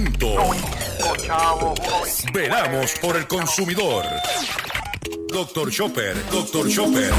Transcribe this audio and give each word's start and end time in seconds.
Momento. 0.00 0.34
Veramos 2.32 2.94
por 3.02 3.16
el 3.16 3.26
consumidor. 3.26 4.04
Doctor 5.28 5.70
Chopper, 5.70 6.16
Doctor 6.30 6.68
Chopper. 6.70 7.12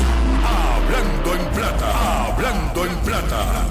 Hablando 0.44 1.36
en 1.36 1.46
plata, 1.54 2.26
hablando 2.26 2.86
en 2.86 2.96
plata. 3.02 3.66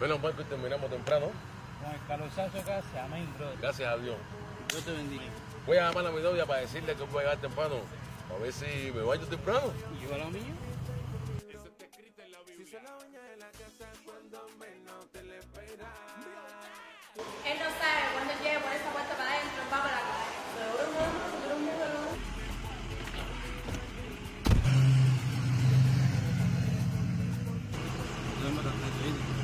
Menos 0.00 0.22
mal 0.22 0.36
que 0.36 0.44
terminamos 0.44 0.88
temprano. 0.88 1.26
Con 1.82 1.92
el 1.92 2.06
calorzazo 2.06 2.58
acá 2.58 2.80
se 2.92 3.00
amén, 3.00 3.28
brother. 3.38 3.58
Gracias 3.60 3.92
a 3.92 3.96
Dios. 3.96 4.16
Dios 4.70 4.84
te 4.84 4.92
bendiga. 4.92 5.24
Voy 5.66 5.78
a 5.78 5.88
llamar 5.88 6.06
a 6.06 6.10
mi 6.12 6.22
novia 6.22 6.46
para 6.46 6.60
decirle 6.60 6.94
que 6.94 7.02
voy 7.02 7.18
a 7.18 7.22
llegar 7.22 7.38
temprano. 7.38 7.74
A 8.32 8.40
ver 8.40 8.52
si 8.52 8.92
me 8.92 9.02
baño 9.02 9.26
temprano. 9.26 9.72
¿Y 9.98 10.08
yo 10.08 10.14
a 10.14 10.18
lo 10.18 10.30
mío? 10.30 10.75
Él 17.46 17.58
no 17.60 17.66
sabe 17.78 18.02
cuando 18.12 18.32
llegue 18.42 18.58
por 18.58 18.72
esa 18.72 18.90
puerta 18.90 19.16
para 19.16 19.30
adentro, 19.30 19.62
va 19.72 19.78
para 19.80 19.94
la 19.94 20.02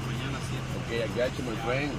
mañana 0.07 0.39
siete. 0.49 0.71
Ok, 0.79 0.91
I 0.99 1.07
got 1.17 1.31
you, 1.39 1.45
my 1.45 1.55
friend. 1.65 1.93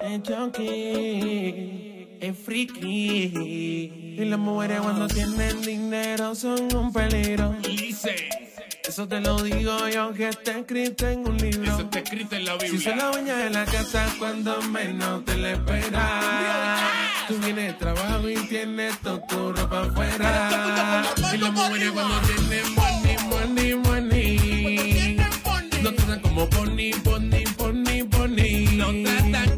Es 0.00 0.16
junkie, 0.26 2.08
es 2.20 2.34
friki. 2.38 3.84
Y 4.18 4.24
las 4.24 4.38
mujeres 4.38 4.80
cuando 4.80 5.08
tienen 5.08 5.60
dinero 5.60 6.34
son 6.34 6.74
un 6.74 6.90
peligro. 6.90 7.54
Eso 8.88 9.08
te 9.08 9.20
lo 9.20 9.42
digo 9.42 9.88
yo 9.88 10.12
que 10.12 10.28
está 10.28 10.58
escrito 10.58 11.08
en 11.08 11.26
un 11.26 11.36
libro. 11.36 11.64
Eso 11.64 11.80
está 11.82 11.98
escrito 11.98 12.36
en 12.36 12.44
la 12.44 12.52
Biblia. 12.52 12.70
Si 12.70 12.78
se 12.78 12.94
la 12.94 13.10
baña 13.10 13.46
en 13.46 13.52
la 13.52 13.64
casa 13.64 14.06
cuando 14.18 14.62
menos 14.62 15.24
te 15.24 15.36
la 15.36 15.52
esperas. 15.52 16.80
Tú 17.26 17.36
vienes 17.38 17.66
de 17.66 17.72
trabajo 17.72 18.28
y 18.30 18.36
tienes 18.46 18.96
toda 19.00 19.26
tu 19.26 19.52
ropa 19.52 19.82
afuera. 19.82 21.04
Y 21.34 21.36
las 21.36 21.52
mujeres 21.52 21.90
cuando 21.90 22.20
tienen 22.20 22.74
money, 22.74 23.16
money, 23.24 23.74
money. 23.74 25.16
No 25.82 25.92
tratan 25.92 26.20
como 26.20 26.48
pony, 26.48 26.90
pony, 27.02 27.44
pony, 27.56 28.04
pony. 28.08 28.66
No 28.76 28.92
tratan 29.02 29.55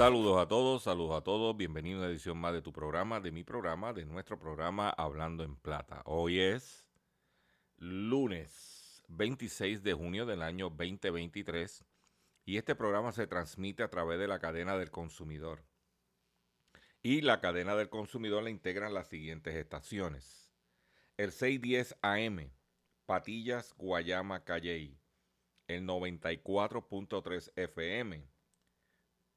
Saludos 0.00 0.40
a 0.40 0.48
todos, 0.48 0.84
saludos 0.84 1.18
a 1.18 1.20
todos. 1.22 1.54
Bienvenido 1.54 1.98
a 1.98 2.00
una 2.04 2.10
edición 2.10 2.38
más 2.38 2.54
de 2.54 2.62
tu 2.62 2.72
programa, 2.72 3.20
de 3.20 3.32
mi 3.32 3.44
programa, 3.44 3.92
de 3.92 4.06
nuestro 4.06 4.38
programa 4.38 4.88
Hablando 4.88 5.44
en 5.44 5.56
Plata. 5.56 6.00
Hoy 6.06 6.40
es 6.40 6.86
lunes 7.76 9.04
26 9.08 9.82
de 9.82 9.92
junio 9.92 10.24
del 10.24 10.40
año 10.40 10.70
2023 10.70 11.84
y 12.46 12.56
este 12.56 12.74
programa 12.74 13.12
se 13.12 13.26
transmite 13.26 13.82
a 13.82 13.90
través 13.90 14.18
de 14.18 14.26
la 14.26 14.38
cadena 14.38 14.78
del 14.78 14.90
consumidor. 14.90 15.66
Y 17.02 17.20
la 17.20 17.42
cadena 17.42 17.76
del 17.76 17.90
consumidor 17.90 18.42
la 18.42 18.48
integran 18.48 18.94
las 18.94 19.08
siguientes 19.08 19.54
estaciones. 19.54 20.50
El 21.18 21.30
610 21.30 21.98
AM, 22.00 22.50
Patillas, 23.04 23.74
Guayama, 23.76 24.44
Calley. 24.44 24.98
El 25.66 25.86
94.3 25.86 27.52
FM, 27.54 28.29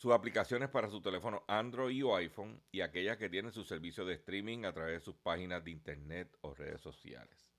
sus 0.00 0.12
aplicaciones 0.14 0.70
para 0.70 0.88
su 0.88 1.02
teléfono 1.02 1.44
Android 1.46 2.06
o 2.06 2.16
iPhone 2.16 2.58
y 2.72 2.80
aquellas 2.80 3.18
que 3.18 3.28
tienen 3.28 3.52
su 3.52 3.64
servicio 3.64 4.06
de 4.06 4.14
streaming 4.14 4.64
a 4.64 4.72
través 4.72 4.94
de 4.94 5.00
sus 5.00 5.14
páginas 5.16 5.62
de 5.62 5.72
internet 5.72 6.38
o 6.40 6.54
redes 6.54 6.80
sociales. 6.80 7.52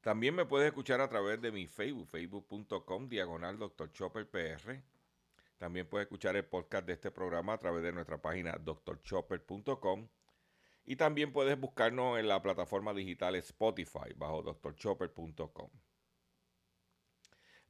También 0.00 0.36
me 0.36 0.46
puedes 0.46 0.68
escuchar 0.68 1.00
a 1.00 1.08
través 1.08 1.40
de 1.40 1.50
mi 1.50 1.66
Facebook, 1.66 2.06
facebook.com, 2.06 3.08
diagonal 3.08 3.58
Dr. 3.58 3.90
Chopper 3.90 4.30
PR. 4.30 4.80
También 5.58 5.88
puedes 5.88 6.06
escuchar 6.06 6.36
el 6.36 6.44
podcast 6.44 6.86
de 6.86 6.92
este 6.92 7.10
programa 7.10 7.54
a 7.54 7.58
través 7.58 7.82
de 7.82 7.90
nuestra 7.90 8.22
página 8.22 8.52
drchopper.com. 8.52 10.08
Y 10.84 10.94
también 10.94 11.32
puedes 11.32 11.58
buscarnos 11.58 12.16
en 12.16 12.28
la 12.28 12.40
plataforma 12.42 12.94
digital 12.94 13.34
Spotify 13.34 14.12
bajo 14.14 14.40
drchopper.com. 14.62 15.70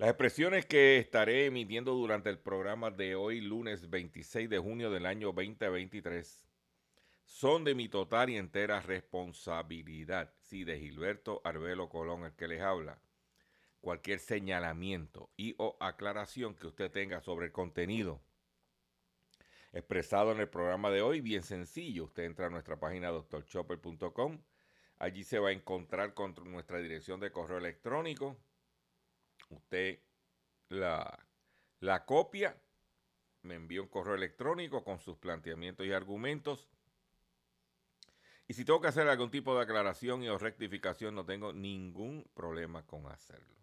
Las 0.04 0.10
expresiones 0.10 0.66
que 0.66 0.98
estaré 0.98 1.46
emitiendo 1.46 1.94
durante 1.94 2.28
el 2.28 2.38
programa 2.38 2.90
de 2.90 3.14
hoy, 3.14 3.40
lunes 3.40 3.88
26 3.88 4.50
de 4.50 4.58
junio 4.58 4.90
del 4.90 5.06
año 5.06 5.32
2023, 5.32 6.44
son 7.24 7.64
de 7.64 7.74
mi 7.74 7.88
total 7.88 8.28
y 8.28 8.36
entera 8.36 8.82
responsabilidad. 8.82 10.34
Sí, 10.42 10.62
de 10.62 10.78
Gilberto 10.78 11.40
Arbelo 11.42 11.88
Colón, 11.88 12.24
el 12.24 12.34
que 12.34 12.48
les 12.48 12.60
habla. 12.60 13.00
Cualquier 13.80 14.18
señalamiento 14.18 15.30
y 15.38 15.54
o 15.56 15.78
aclaración 15.80 16.54
que 16.54 16.66
usted 16.66 16.90
tenga 16.90 17.22
sobre 17.22 17.46
el 17.46 17.52
contenido 17.52 18.20
expresado 19.72 20.32
en 20.32 20.40
el 20.40 20.50
programa 20.50 20.90
de 20.90 21.00
hoy, 21.00 21.22
bien 21.22 21.42
sencillo. 21.42 22.04
Usted 22.04 22.24
entra 22.24 22.48
a 22.48 22.50
nuestra 22.50 22.78
página 22.78 23.10
drchopper.com. 23.10 24.38
Allí 24.98 25.24
se 25.24 25.38
va 25.38 25.48
a 25.48 25.52
encontrar 25.52 26.12
con 26.12 26.34
nuestra 26.44 26.80
dirección 26.80 27.20
de 27.20 27.32
correo 27.32 27.56
electrónico 27.56 28.36
usted 29.54 30.00
la, 30.68 31.26
la 31.80 32.04
copia, 32.04 32.56
me 33.42 33.54
envía 33.54 33.82
un 33.82 33.88
correo 33.88 34.14
electrónico 34.14 34.84
con 34.84 35.00
sus 35.00 35.16
planteamientos 35.18 35.86
y 35.86 35.92
argumentos. 35.92 36.68
Y 38.46 38.54
si 38.54 38.64
tengo 38.64 38.80
que 38.80 38.88
hacer 38.88 39.08
algún 39.08 39.30
tipo 39.30 39.54
de 39.54 39.62
aclaración 39.62 40.22
y 40.22 40.28
o 40.28 40.38
rectificación, 40.38 41.14
no 41.14 41.24
tengo 41.24 41.52
ningún 41.52 42.28
problema 42.34 42.86
con 42.86 43.06
hacerlo. 43.06 43.54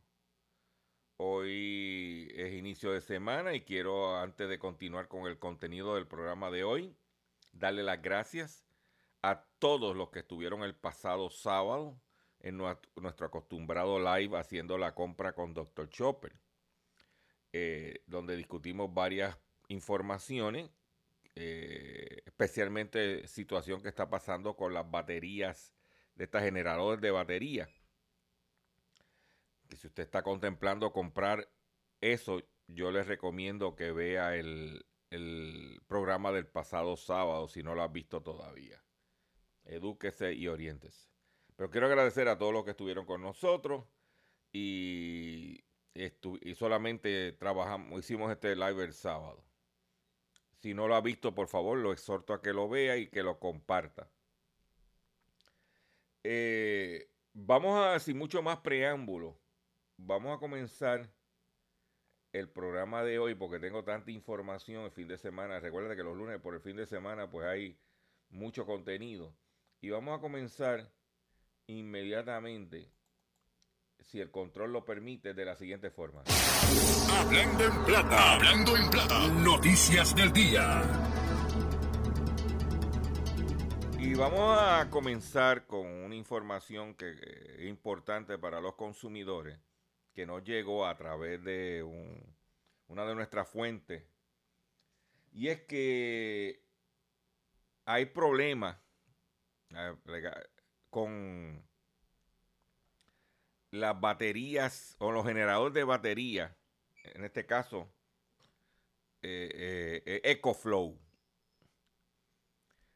Hoy 1.18 2.32
es 2.36 2.54
inicio 2.54 2.92
de 2.92 3.02
semana 3.02 3.54
y 3.54 3.62
quiero, 3.62 4.18
antes 4.18 4.50
de 4.50 4.58
continuar 4.58 5.08
con 5.08 5.28
el 5.28 5.38
contenido 5.38 5.96
del 5.96 6.08
programa 6.08 6.50
de 6.50 6.64
hoy, 6.64 6.96
darle 7.54 7.84
las 7.84 8.02
gracias 8.02 8.66
a 9.22 9.46
todos 9.60 9.96
los 9.96 10.10
que 10.10 10.20
estuvieron 10.20 10.64
el 10.64 10.74
pasado 10.74 11.30
sábado 11.30 12.02
en 12.42 12.58
nuestro 12.58 13.28
acostumbrado 13.28 14.00
live 14.00 14.38
haciendo 14.38 14.78
la 14.78 14.94
compra 14.94 15.34
con 15.34 15.54
Dr. 15.54 15.90
Chopper, 15.90 16.34
eh, 17.54 18.04
donde 18.08 18.36
discutimos 18.36 18.94
varias 18.94 19.38
informaciones, 19.68 20.70
eh, 21.36 22.22
especialmente 22.26 23.28
situación 23.28 23.82
que 23.82 23.90
está 23.90 24.10
pasando 24.10 24.56
con 24.56 24.74
las 24.74 24.90
baterías 24.90 25.74
de 26.16 26.26
estas 26.26 26.44
generadores 26.44 27.02
de 27.02 27.12
batería. 27.12 27.70
Que 29.70 29.78
si 29.78 29.88
usted 29.88 30.04
está 30.04 30.24
contemplando 30.24 30.92
comprar 30.92 31.48
eso, 32.02 32.42
yo 32.68 32.92
les 32.92 33.08
recomiendo 33.08 33.76
que 33.76 33.92
vea 33.92 34.36
el, 34.36 34.86
el 35.12 35.82
programa 35.88 36.32
del 36.32 36.48
pasado 36.48 36.98
sábado 36.98 37.48
si 37.48 37.64
no 37.64 37.76
lo 37.76 37.84
has 37.84 37.92
visto 37.92 38.22
todavía. 38.22 38.84
Edúquese 39.64 40.34
y 40.34 40.48
oriéntese. 40.48 41.11
Pero 41.62 41.70
quiero 41.70 41.86
agradecer 41.86 42.28
a 42.28 42.40
todos 42.40 42.52
los 42.52 42.66
que 42.66 42.72
estuvieron 42.72 43.06
con 43.06 43.22
nosotros 43.22 43.86
y, 44.52 45.64
y 45.94 46.56
solamente 46.56 47.34
trabajamos, 47.34 48.00
hicimos 48.00 48.32
este 48.32 48.56
live 48.56 48.84
el 48.84 48.94
sábado. 48.94 49.46
Si 50.58 50.74
no 50.74 50.88
lo 50.88 50.96
ha 50.96 51.02
visto, 51.02 51.36
por 51.36 51.48
favor, 51.48 51.78
lo 51.78 51.92
exhorto 51.92 52.34
a 52.34 52.42
que 52.42 52.52
lo 52.52 52.68
vea 52.68 52.98
y 52.98 53.12
que 53.12 53.22
lo 53.22 53.38
comparta. 53.38 54.10
Eh, 56.24 57.12
Vamos 57.34 57.78
a, 57.78 58.00
sin 58.00 58.18
mucho 58.18 58.42
más 58.42 58.58
preámbulo, 58.62 59.40
vamos 59.98 60.36
a 60.36 60.40
comenzar 60.40 61.14
el 62.34 62.50
programa 62.50 63.04
de 63.04 63.20
hoy 63.20 63.36
porque 63.36 63.60
tengo 63.60 63.84
tanta 63.84 64.10
información 64.10 64.86
el 64.86 64.92
fin 64.92 65.08
de 65.08 65.20
semana. 65.20 65.60
Recuerda 65.60 65.96
que 65.96 66.02
los 66.02 66.18
lunes 66.18 66.42
por 66.42 66.56
el 66.56 66.62
fin 66.62 66.78
de 66.78 66.88
semana 66.88 67.30
pues 67.30 67.46
hay 67.46 67.80
mucho 68.30 68.66
contenido. 68.66 69.38
Y 69.80 69.92
vamos 69.92 70.18
a 70.18 70.22
comenzar 70.22 70.92
inmediatamente, 71.68 72.92
si 74.06 74.20
el 74.20 74.32
control 74.32 74.74
lo 74.74 74.84
permite, 74.86 75.34
de 75.34 75.46
la 75.46 75.56
siguiente 75.56 75.92
forma. 75.92 76.24
Hablando 77.20 77.66
en 77.66 77.86
plata, 77.86 78.34
hablando 78.36 78.78
en 78.78 78.90
plata, 78.90 79.28
noticias 79.28 80.16
del 80.16 80.32
día. 80.34 80.82
Y 84.00 84.16
vamos 84.16 84.58
a 84.60 84.90
comenzar 84.90 85.68
con 85.68 85.86
una 85.86 86.16
información 86.16 86.96
que 86.96 87.12
es 87.60 87.66
importante 87.68 88.38
para 88.40 88.60
los 88.60 88.74
consumidores, 88.76 89.60
que 90.14 90.26
nos 90.26 90.44
llegó 90.44 90.88
a 90.88 90.98
través 90.98 91.44
de 91.44 91.84
un- 91.84 92.36
una 92.88 93.06
de 93.06 93.14
nuestras 93.16 93.48
fuentes. 93.48 94.04
Y 95.34 95.48
es 95.50 95.62
que 95.62 96.64
hay 97.86 98.06
problemas 98.08 98.78
eh, 99.74 99.96
con 100.92 101.64
las 103.72 104.00
baterías 104.00 104.96
o 105.00 105.12
los 105.12 105.26
generadores 105.26 105.74
de 105.74 105.84
batería, 105.84 106.56
en 107.04 107.24
este 107.26 107.48
caso, 107.48 107.92
eh, 109.24 109.50
eh, 109.54 110.04
eh, 110.06 110.22
EcoFlow. 110.26 111.00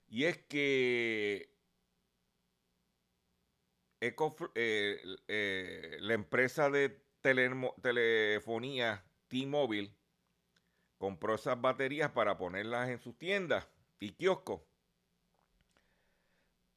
Y 0.08 0.26
es 0.26 0.38
que 0.38 1.50
eh, 4.56 5.98
la 6.00 6.14
empresa 6.14 6.70
de 6.70 7.02
telefonía 7.22 9.04
T-Mobile 9.28 9.96
compró 10.98 11.36
esas 11.36 11.60
baterías 11.60 12.12
para 12.12 12.38
ponerlas 12.38 12.90
en 12.90 13.00
sus 13.00 13.18
tiendas 13.18 13.68
y 14.00 14.12
kioscos. 14.12 14.62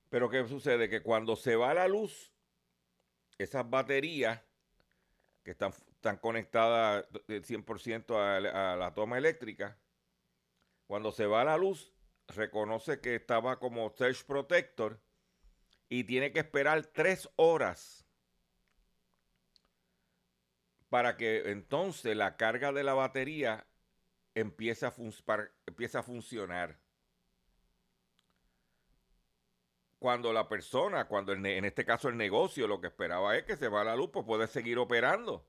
Pero 0.08 0.28
¿qué 0.30 0.46
sucede? 0.46 0.88
Que 0.88 1.02
cuando 1.02 1.36
se 1.36 1.56
va 1.56 1.74
la 1.74 1.88
luz, 1.88 2.32
esas 3.36 3.68
baterías 3.68 4.42
que 5.42 5.52
están, 5.52 5.72
están 5.90 6.18
conectadas 6.18 7.06
del 7.26 7.44
100% 7.44 8.16
a, 8.16 8.72
a 8.72 8.76
la 8.76 8.94
toma 8.94 9.18
eléctrica, 9.18 9.78
cuando 10.86 11.12
se 11.12 11.26
va 11.26 11.44
la 11.44 11.56
luz, 11.58 11.92
reconoce 12.28 13.00
que 13.00 13.14
estaba 13.14 13.58
como 13.58 13.90
Surge 13.90 14.24
Protector 14.24 15.00
y 15.88 16.04
tiene 16.04 16.32
que 16.32 16.40
esperar 16.40 16.86
tres 16.86 17.28
horas 17.36 18.06
para 20.88 21.16
que 21.16 21.50
entonces 21.50 22.16
la 22.16 22.36
carga 22.36 22.72
de 22.72 22.84
la 22.84 22.94
batería 22.94 23.54
a, 23.54 23.66
empiece 24.34 24.86
a 25.98 26.02
funcionar. 26.02 26.78
Cuando 29.98 30.32
la 30.32 30.48
persona, 30.48 31.06
cuando 31.08 31.32
en 31.32 31.64
este 31.64 31.84
caso 31.84 32.08
el 32.08 32.16
negocio, 32.16 32.68
lo 32.68 32.80
que 32.80 32.86
esperaba 32.86 33.36
es 33.36 33.44
que 33.44 33.56
se 33.56 33.68
va 33.68 33.82
la 33.82 33.96
luz, 33.96 34.10
pues 34.12 34.24
puede 34.24 34.46
seguir 34.46 34.78
operando. 34.78 35.48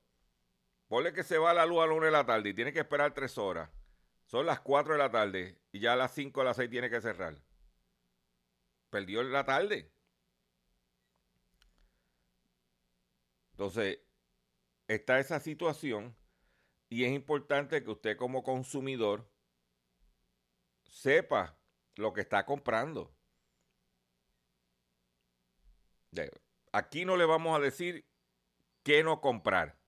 Ponle 0.88 1.12
que 1.12 1.22
se 1.22 1.38
va 1.38 1.54
la 1.54 1.66
luz 1.66 1.82
a 1.82 1.86
la 1.86 1.92
una 1.92 2.06
de 2.06 2.12
la 2.12 2.26
tarde 2.26 2.48
y 2.50 2.54
tiene 2.54 2.72
que 2.72 2.80
esperar 2.80 3.14
tres 3.14 3.38
horas. 3.38 3.70
Son 4.26 4.46
las 4.46 4.60
4 4.60 4.94
de 4.94 4.98
la 4.98 5.10
tarde 5.10 5.60
y 5.72 5.80
ya 5.80 5.92
a 5.92 5.96
las 5.96 6.12
5 6.14 6.40
o 6.40 6.44
las 6.44 6.56
6 6.56 6.70
tiene 6.70 6.90
que 6.90 7.00
cerrar. 7.00 7.40
Perdió 8.88 9.22
la 9.22 9.44
tarde. 9.44 9.92
Entonces, 13.52 14.00
está 14.88 15.20
esa 15.20 15.38
situación 15.38 16.16
y 16.88 17.04
es 17.04 17.12
importante 17.12 17.84
que 17.84 17.90
usted 17.90 18.16
como 18.16 18.42
consumidor 18.42 19.30
sepa 20.82 21.56
lo 21.96 22.12
que 22.12 22.20
está 22.22 22.44
comprando. 22.46 23.14
Aquí 26.72 27.04
no 27.04 27.16
le 27.16 27.24
vamos 27.24 27.56
a 27.56 27.60
decir 27.60 28.06
qué 28.82 29.02
no 29.02 29.20
comprar. 29.20 29.78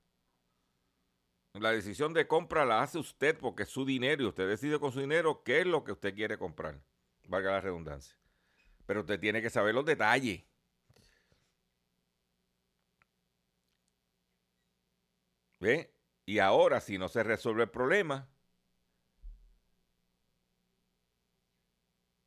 La 1.54 1.70
decisión 1.70 2.14
de 2.14 2.26
compra 2.26 2.64
la 2.64 2.82
hace 2.82 2.98
usted 2.98 3.38
porque 3.38 3.64
es 3.64 3.68
su 3.68 3.84
dinero 3.84 4.22
y 4.22 4.26
usted 4.26 4.48
decide 4.48 4.80
con 4.80 4.90
su 4.92 5.00
dinero 5.00 5.42
qué 5.44 5.60
es 5.60 5.66
lo 5.66 5.84
que 5.84 5.92
usted 5.92 6.14
quiere 6.14 6.38
comprar. 6.38 6.80
Valga 7.28 7.52
la 7.52 7.60
redundancia. 7.60 8.16
Pero 8.86 9.00
usted 9.00 9.20
tiene 9.20 9.42
que 9.42 9.50
saber 9.50 9.74
los 9.74 9.84
detalles. 9.84 10.44
¿Ve? 15.60 15.92
Y 16.26 16.38
ahora, 16.38 16.80
si 16.80 16.98
no 16.98 17.08
se 17.08 17.22
resuelve 17.22 17.64
el 17.64 17.70
problema, 17.70 18.28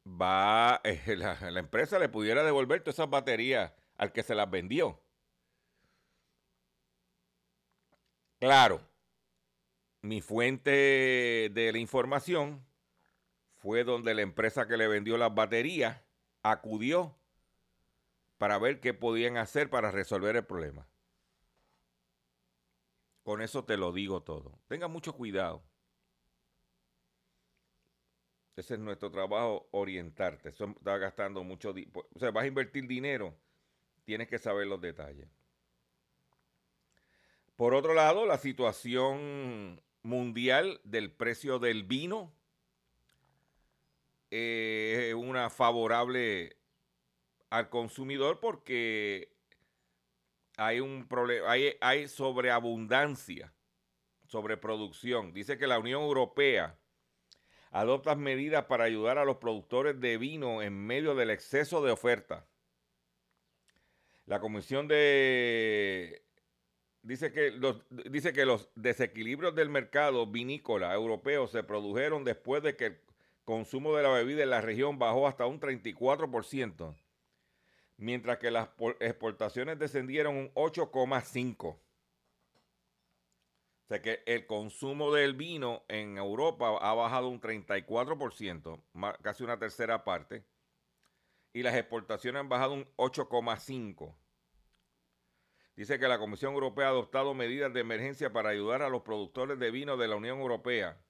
va, 0.06 0.82
la, 1.08 1.52
la 1.52 1.60
empresa 1.60 2.00
le 2.00 2.10
pudiera 2.10 2.44
devolver 2.44 2.82
todas 2.82 2.96
esas 2.96 3.10
baterías 3.10 3.74
al 3.98 4.12
que 4.12 4.24
se 4.24 4.36
las 4.36 4.50
vendió. 4.50 5.00
Claro, 8.40 8.82
mi 10.02 10.22
fuente 10.22 10.70
de 11.52 11.70
la 11.72 11.80
información 11.80 12.66
fue 13.56 13.84
donde 13.84 14.14
la 14.14 14.22
empresa 14.22 14.68
que 14.68 14.78
le 14.78 14.88
vendió 14.88 15.18
las 15.18 15.34
baterías 15.34 16.02
acudió 16.44 17.16
para 18.38 18.58
ver 18.60 18.80
qué 18.80 18.94
podían 18.94 19.38
hacer 19.38 19.70
para 19.70 19.92
resolver 19.92 20.36
el 20.36 20.46
problema. 20.46 20.88
Con 23.24 23.42
eso 23.42 23.66
te 23.66 23.78
lo 23.78 23.92
digo 23.92 24.22
todo. 24.22 24.60
Tenga 24.68 24.88
mucho 24.88 25.14
cuidado. 25.14 25.64
Ese 28.56 28.76
es 28.76 28.80
nuestro 28.80 29.10
trabajo, 29.10 29.68
orientarte. 29.72 30.50
Eso 30.50 30.66
está 30.78 30.98
gastando 30.98 31.44
mucho 31.44 31.74
dinero. 31.74 32.08
O 32.14 32.20
sea, 32.20 32.32
vas 32.32 32.44
a 32.44 32.48
invertir 32.48 32.88
dinero, 32.88 33.36
tienes 34.06 34.28
que 34.28 34.40
saber 34.40 34.68
los 34.68 34.80
detalles. 34.80 35.28
Por 37.56 37.74
otro 37.74 37.94
lado, 37.94 38.26
la 38.26 38.38
situación 38.38 39.82
mundial 40.04 40.80
del 40.84 41.12
precio 41.12 41.58
del 41.60 41.84
vino 41.84 42.34
eh, 44.32 45.08
es 45.10 45.16
una 45.16 45.50
favorable 45.50 46.58
al 47.50 47.70
consumidor 47.70 48.40
porque 48.40 49.34
hay 50.58 50.80
un 50.80 51.08
problema, 51.08 51.52
hay, 51.52 51.76
hay 51.82 52.08
sobreabundancia, 52.08 53.54
sobreproducción. 54.28 55.34
Dice 55.34 55.58
que 55.58 55.68
la 55.68 55.80
Unión 55.80 56.02
Europea 56.02 56.78
adopta 57.72 58.16
medidas 58.16 58.66
para 58.66 58.84
ayudar 58.84 59.18
a 59.18 59.26
los 59.26 59.38
productores 59.38 60.00
de 60.00 60.18
vino 60.18 60.62
en 60.62 60.86
medio 60.86 61.16
del 61.16 61.30
exceso 61.30 61.84
de 61.84 61.92
oferta. 61.92 62.46
La 64.26 64.40
Comisión 64.40 64.88
de 64.88 66.24
dice 67.04 67.32
que 67.32 67.52
los 67.52 67.84
dice 67.90 68.34
que 68.34 68.46
los 68.46 68.70
desequilibrios 68.76 69.54
del 69.54 69.70
mercado 69.70 70.26
vinícola 70.26 70.94
europeo 70.94 71.48
se 71.48 71.64
produjeron 71.64 72.24
después 72.24 72.64
de 72.64 72.76
que 72.76 72.86
el 72.88 72.98
consumo 73.44 73.96
de 73.96 74.02
la 74.04 74.10
bebida 74.10 74.42
en 74.42 74.50
la 74.50 74.62
región 74.62 74.98
bajó 74.98 75.28
hasta 75.28 75.46
un 75.46 75.60
34%, 75.60 76.96
mientras 77.98 78.40
que 78.40 78.50
las 78.50 78.68
por- 78.70 78.98
exportaciones 79.00 79.78
descendieron 79.78 80.36
un 80.36 80.52
8,5%. 80.56 81.80
O 83.84 83.88
sea 83.88 84.02
que 84.02 84.24
el 84.26 84.48
consumo 84.48 85.14
del 85.14 85.36
vino 85.36 85.84
en 85.88 86.18
Europa 86.18 86.76
ha 86.82 86.96
bajado 86.96 87.28
un 87.30 87.40
34%, 87.40 88.82
ma- 88.94 89.16
casi 89.22 89.44
una 89.44 89.60
tercera 89.60 90.04
parte, 90.04 90.44
y 91.56 91.64
las 91.64 91.76
exportaciones 91.76 92.42
han 92.42 92.50
bajado 92.50 92.74
un 92.74 92.86
8,5%. 92.98 94.14
Dice 95.78 96.00
que 96.00 96.08
la 96.10 96.20
Comisión 96.20 96.54
Europea 96.54 96.88
ha 96.88 96.90
adoptado 96.90 97.34
medidas 97.34 97.74
de 97.74 97.80
emergencia 97.80 98.34
para 98.34 98.50
ayudar 98.50 98.82
a 98.82 98.90
los 98.90 99.04
productores 99.04 99.58
de 99.58 99.72
vino 99.72 99.96
de 99.96 100.10
la 100.10 100.18
Unión 100.18 100.42
Europea, 100.42 101.02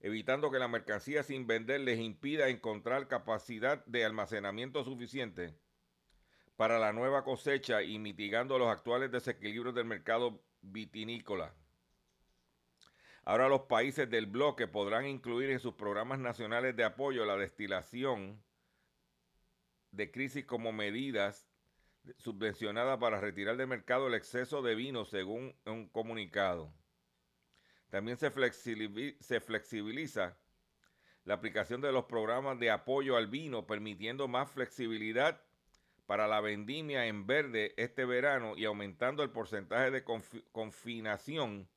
evitando 0.00 0.50
que 0.50 0.58
la 0.58 0.66
mercancía 0.66 1.22
sin 1.22 1.46
vender 1.46 1.82
les 1.82 1.98
impida 1.98 2.48
encontrar 2.48 3.06
capacidad 3.06 3.84
de 3.84 4.06
almacenamiento 4.06 4.82
suficiente 4.82 5.54
para 6.56 6.78
la 6.78 6.94
nueva 6.94 7.22
cosecha 7.22 7.82
y 7.82 7.98
mitigando 7.98 8.58
los 8.58 8.68
actuales 8.68 9.12
desequilibrios 9.12 9.74
del 9.74 9.84
mercado 9.84 10.42
vitinícola. 10.62 11.52
Ahora 13.26 13.50
los 13.50 13.62
países 13.62 14.08
del 14.08 14.24
bloque 14.24 14.68
podrán 14.68 15.04
incluir 15.04 15.50
en 15.50 15.60
sus 15.60 15.74
programas 15.74 16.18
nacionales 16.18 16.74
de 16.76 16.84
apoyo 16.84 17.26
la 17.26 17.36
destilación 17.36 18.42
de 19.96 20.10
crisis 20.10 20.44
como 20.44 20.72
medidas 20.72 21.48
subvencionadas 22.18 22.98
para 22.98 23.20
retirar 23.20 23.56
del 23.56 23.66
mercado 23.66 24.06
el 24.06 24.14
exceso 24.14 24.62
de 24.62 24.74
vino, 24.74 25.04
según 25.04 25.54
un 25.64 25.88
comunicado. 25.88 26.72
También 27.90 28.18
se, 28.18 28.30
flexibiliza, 28.30 30.36
la 31.24 31.34
aplicación 31.34 31.80
de 31.80 31.92
los 31.92 32.04
programas 32.04 32.58
de 32.58 32.70
apoyo 32.70 33.16
al 33.16 33.26
vino, 33.26 33.66
permitiendo 33.66 34.28
más 34.28 34.50
flexibilidad 34.50 35.40
para 36.06 36.28
la 36.28 36.40
vendimia 36.40 37.06
en 37.06 37.26
verde 37.26 37.74
este 37.76 38.04
verano 38.04 38.56
y 38.56 38.64
aumentando 38.64 39.22
el 39.22 39.30
porcentaje 39.30 39.90
de 39.90 40.04
confi- 40.04 40.44
confinación 40.52 41.68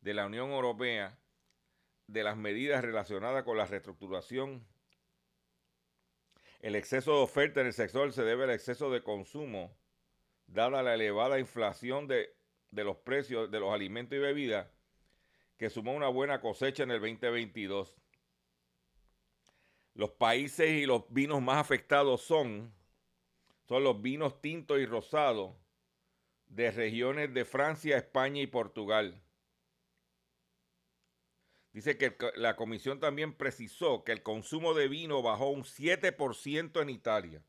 de 0.00 0.14
la 0.14 0.26
Unión 0.26 0.50
Europea 0.50 1.16
de 2.08 2.24
las 2.24 2.36
medidas 2.36 2.82
relacionadas 2.82 3.44
con 3.44 3.56
la 3.56 3.66
reestructuración. 3.66 4.66
El 6.62 6.76
exceso 6.76 7.16
de 7.16 7.22
oferta 7.22 7.60
en 7.60 7.66
el 7.66 7.72
sector 7.72 8.12
se 8.12 8.22
debe 8.22 8.44
al 8.44 8.50
exceso 8.50 8.90
de 8.90 9.02
consumo, 9.02 9.76
dada 10.46 10.82
la 10.84 10.94
elevada 10.94 11.40
inflación 11.40 12.06
de, 12.06 12.34
de 12.70 12.84
los 12.84 12.96
precios 12.98 13.50
de 13.50 13.58
los 13.58 13.74
alimentos 13.74 14.16
y 14.16 14.20
bebidas, 14.20 14.68
que 15.58 15.70
sumó 15.70 15.92
una 15.92 16.08
buena 16.08 16.40
cosecha 16.40 16.84
en 16.84 16.92
el 16.92 17.00
2022. 17.00 17.96
Los 19.94 20.10
países 20.10 20.70
y 20.70 20.86
los 20.86 21.04
vinos 21.12 21.42
más 21.42 21.58
afectados 21.58 22.22
son, 22.22 22.72
son 23.68 23.84
los 23.84 24.00
vinos 24.00 24.40
tintos 24.40 24.78
y 24.78 24.86
rosados 24.86 25.56
de 26.46 26.70
regiones 26.70 27.32
de 27.32 27.44
Francia, 27.44 27.96
España 27.96 28.42
y 28.42 28.46
Portugal. 28.46 29.21
Dice 31.72 31.96
que 31.96 32.16
la 32.36 32.54
comisión 32.54 33.00
también 33.00 33.32
precisó 33.32 34.04
que 34.04 34.12
el 34.12 34.22
consumo 34.22 34.74
de 34.74 34.88
vino 34.88 35.22
bajó 35.22 35.48
un 35.48 35.64
7% 35.64 36.82
en 36.82 36.90
Italia, 36.90 37.42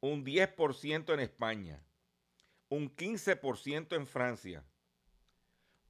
un 0.00 0.24
10% 0.24 1.14
en 1.14 1.20
España, 1.20 1.82
un 2.68 2.94
15% 2.94 3.96
en 3.96 4.06
Francia, 4.06 4.62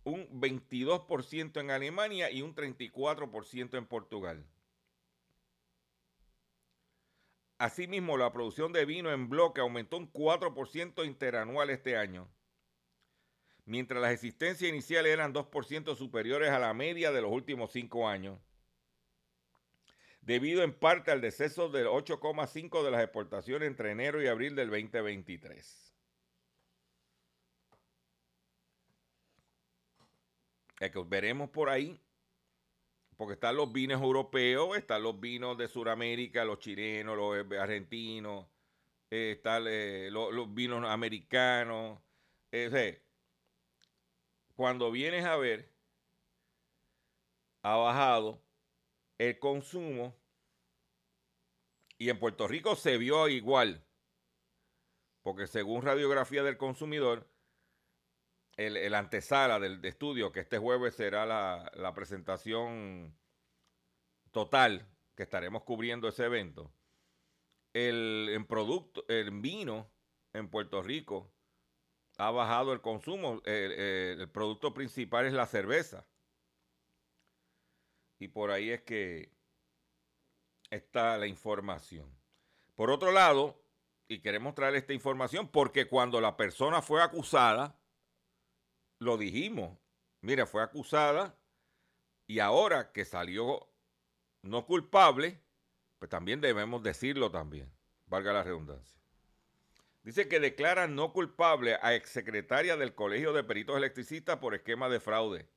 un 0.05 0.29
22% 0.41 1.61
en 1.61 1.71
Alemania 1.73 2.31
y 2.31 2.43
un 2.43 2.55
34% 2.55 3.77
en 3.77 3.87
Portugal. 3.87 4.47
Asimismo, 7.59 8.17
la 8.17 8.33
producción 8.33 8.73
de 8.73 8.85
vino 8.85 9.11
en 9.11 9.29
bloque 9.29 9.61
aumentó 9.61 9.97
un 9.97 10.13
4% 10.13 11.05
interanual 11.05 11.71
este 11.71 11.97
año, 11.97 12.29
mientras 13.69 14.01
las 14.01 14.13
existencias 14.13 14.69
iniciales 14.69 15.13
eran 15.13 15.35
2% 15.35 15.95
superiores 15.95 16.51
a 16.51 16.59
la 16.59 16.73
media 16.75 17.13
de 17.13 17.21
los 17.21 17.31
últimos 17.31 17.71
cinco 17.71 18.09
años, 18.09 18.39
debido 20.23 20.63
en 20.63 20.73
parte 20.73 21.11
al 21.11 21.21
deceso 21.21 21.69
del 21.69 21.87
8,5% 21.87 22.83
de 22.83 22.91
las 22.91 23.03
exportaciones 23.03 23.69
entre 23.69 23.93
enero 23.93 24.23
y 24.23 24.27
abril 24.27 24.55
del 24.55 24.71
2023. 24.71 25.95
Es 30.81 30.91
que 30.91 31.05
veremos 31.07 31.51
por 31.51 31.69
ahí, 31.69 32.01
porque 33.17 33.35
están 33.35 33.57
los 33.57 33.73
vinos 33.73 34.01
europeos, 34.01 34.77
están 34.79 35.03
los 35.03 35.19
vinos 35.21 35.59
de 35.59 35.69
Sudamérica, 35.69 36.45
los 36.45 36.61
chilenos, 36.61 37.17
los 37.17 37.61
argentinos, 37.61 38.47
eh, 39.11 39.33
están 39.37 39.65
eh, 39.67 40.09
los, 40.11 40.55
vinos 40.55 40.85
americanos. 40.89 41.99
eh, 42.53 43.03
cuando 44.59 44.91
vienes 44.91 45.25
a 45.25 45.37
ver, 45.37 45.73
ha 47.63 47.77
bajado 47.77 48.43
el 49.17 49.39
consumo 49.39 50.17
y 51.97 52.11
en 52.11 52.19
Puerto 52.19 52.49
Rico 52.49 52.75
se 52.75 52.99
vio 52.99 53.29
igual, 53.29 53.87
porque 55.23 55.47
según 55.47 55.83
radiografía 55.83 56.43
del 56.43 56.57
consumidor, 56.57 57.31
el, 58.57 58.77
el 58.77 58.97
antesala 58.97 59.61
del 59.61 59.81
de 59.81 59.91
estudio, 59.91 60.33
que 60.33 60.41
este 60.41 60.59
jueves 60.59 60.97
será 60.97 61.25
la, 61.25 61.71
la 61.77 61.95
presentación 61.95 63.17
total, 64.33 64.89
que 65.15 65.23
estaremos 65.23 65.63
cubriendo 65.63 66.09
ese 66.09 66.25
evento, 66.25 66.75
el, 67.75 68.29
en 68.33 68.45
producto, 68.45 69.05
el 69.07 69.31
vino 69.41 69.89
en 70.33 70.51
Puerto 70.51 70.83
Rico 70.83 71.33
ha 72.19 72.31
bajado 72.31 72.73
el 72.73 72.81
consumo. 72.81 73.41
El, 73.45 74.29
producto 74.31 74.75
principal 74.75 75.27
es 75.27 75.33
la 75.33 75.47
cerveza. 75.47 76.07
Y 78.19 78.29
por 78.29 78.51
ahí 78.51 78.71
es 78.71 78.83
que 78.83 79.33
está 80.71 81.17
la 81.17 81.27
información. 81.27 82.13
Por 82.75 82.91
otro 82.91 83.13
lado, 83.13 83.63
y 84.09 84.21
queremos 84.21 84.55
traer 84.55 84.75
esta 84.75 84.93
información 84.93 85.49
porque 85.49 85.87
cuando 85.87 86.21
la 86.21 86.37
persona 86.37 86.83
fue 86.83 87.03
acusada, 87.03 87.81
lo 88.99 89.17
dijimos. 89.17 89.79
Mira, 90.21 90.47
fue 90.47 90.63
acusada 90.63 91.39
y 92.27 92.41
ahora 92.41 92.91
que 92.93 93.05
salió 93.05 93.69
no 94.43 94.67
culpable, 94.67 95.41
pues 96.01 96.09
también 96.09 96.41
debemos 96.41 96.83
decirlo 96.83 97.31
también, 97.31 97.73
valga 98.07 98.33
la 98.33 98.43
redundancia. 98.43 98.99
Dice 100.03 100.29
que 100.29 100.41
declara 100.41 100.87
no 100.87 101.13
culpable 101.13 101.79
a 101.83 101.95
exsecretaria 101.95 102.77
del 102.77 102.95
Colegio 102.95 103.33
de 103.33 103.45
Peritos 103.45 103.77
Electricistas 103.77 104.39
por 104.39 104.55
esquema 104.55 104.89
de 104.89 105.01
fraude. 105.01 105.49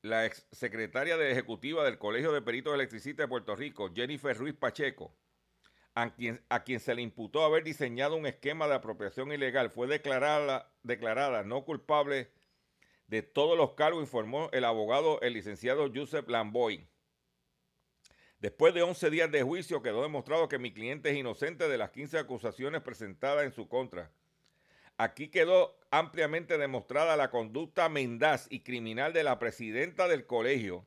La 0.00 0.24
exsecretaria 0.26 1.16
de 1.16 1.30
Ejecutiva 1.30 1.84
del 1.84 1.98
Colegio 1.98 2.32
de 2.32 2.42
Peritos 2.42 2.74
Electricistas 2.74 3.24
de 3.24 3.28
Puerto 3.28 3.54
Rico, 3.54 3.92
Jennifer 3.94 4.36
Ruiz 4.36 4.54
Pacheco, 4.54 5.14
a 5.94 6.14
quien, 6.14 6.42
a 6.48 6.64
quien 6.64 6.80
se 6.80 6.94
le 6.94 7.02
imputó 7.02 7.44
haber 7.44 7.64
diseñado 7.64 8.16
un 8.16 8.26
esquema 8.26 8.66
de 8.66 8.74
apropiación 8.74 9.32
ilegal, 9.32 9.70
fue 9.70 9.86
declarada, 9.86 10.72
declarada 10.82 11.42
no 11.42 11.64
culpable 11.64 12.30
de 13.08 13.22
todos 13.22 13.58
los 13.58 13.74
cargos, 13.74 14.02
informó 14.02 14.48
el 14.52 14.64
abogado, 14.64 15.20
el 15.20 15.34
licenciado 15.34 15.90
Joseph 15.94 16.28
Lamboy. 16.28 16.88
Después 18.42 18.74
de 18.74 18.82
11 18.82 19.08
días 19.10 19.30
de 19.30 19.44
juicio 19.44 19.82
quedó 19.82 20.02
demostrado 20.02 20.48
que 20.48 20.58
mi 20.58 20.72
cliente 20.72 21.10
es 21.10 21.16
inocente 21.16 21.68
de 21.68 21.78
las 21.78 21.92
15 21.92 22.18
acusaciones 22.18 22.82
presentadas 22.82 23.44
en 23.44 23.52
su 23.52 23.68
contra. 23.68 24.10
Aquí 24.96 25.28
quedó 25.28 25.78
ampliamente 25.92 26.58
demostrada 26.58 27.16
la 27.16 27.30
conducta 27.30 27.88
mendaz 27.88 28.48
y 28.50 28.64
criminal 28.64 29.12
de 29.12 29.22
la 29.22 29.38
presidenta 29.38 30.08
del 30.08 30.26
colegio, 30.26 30.84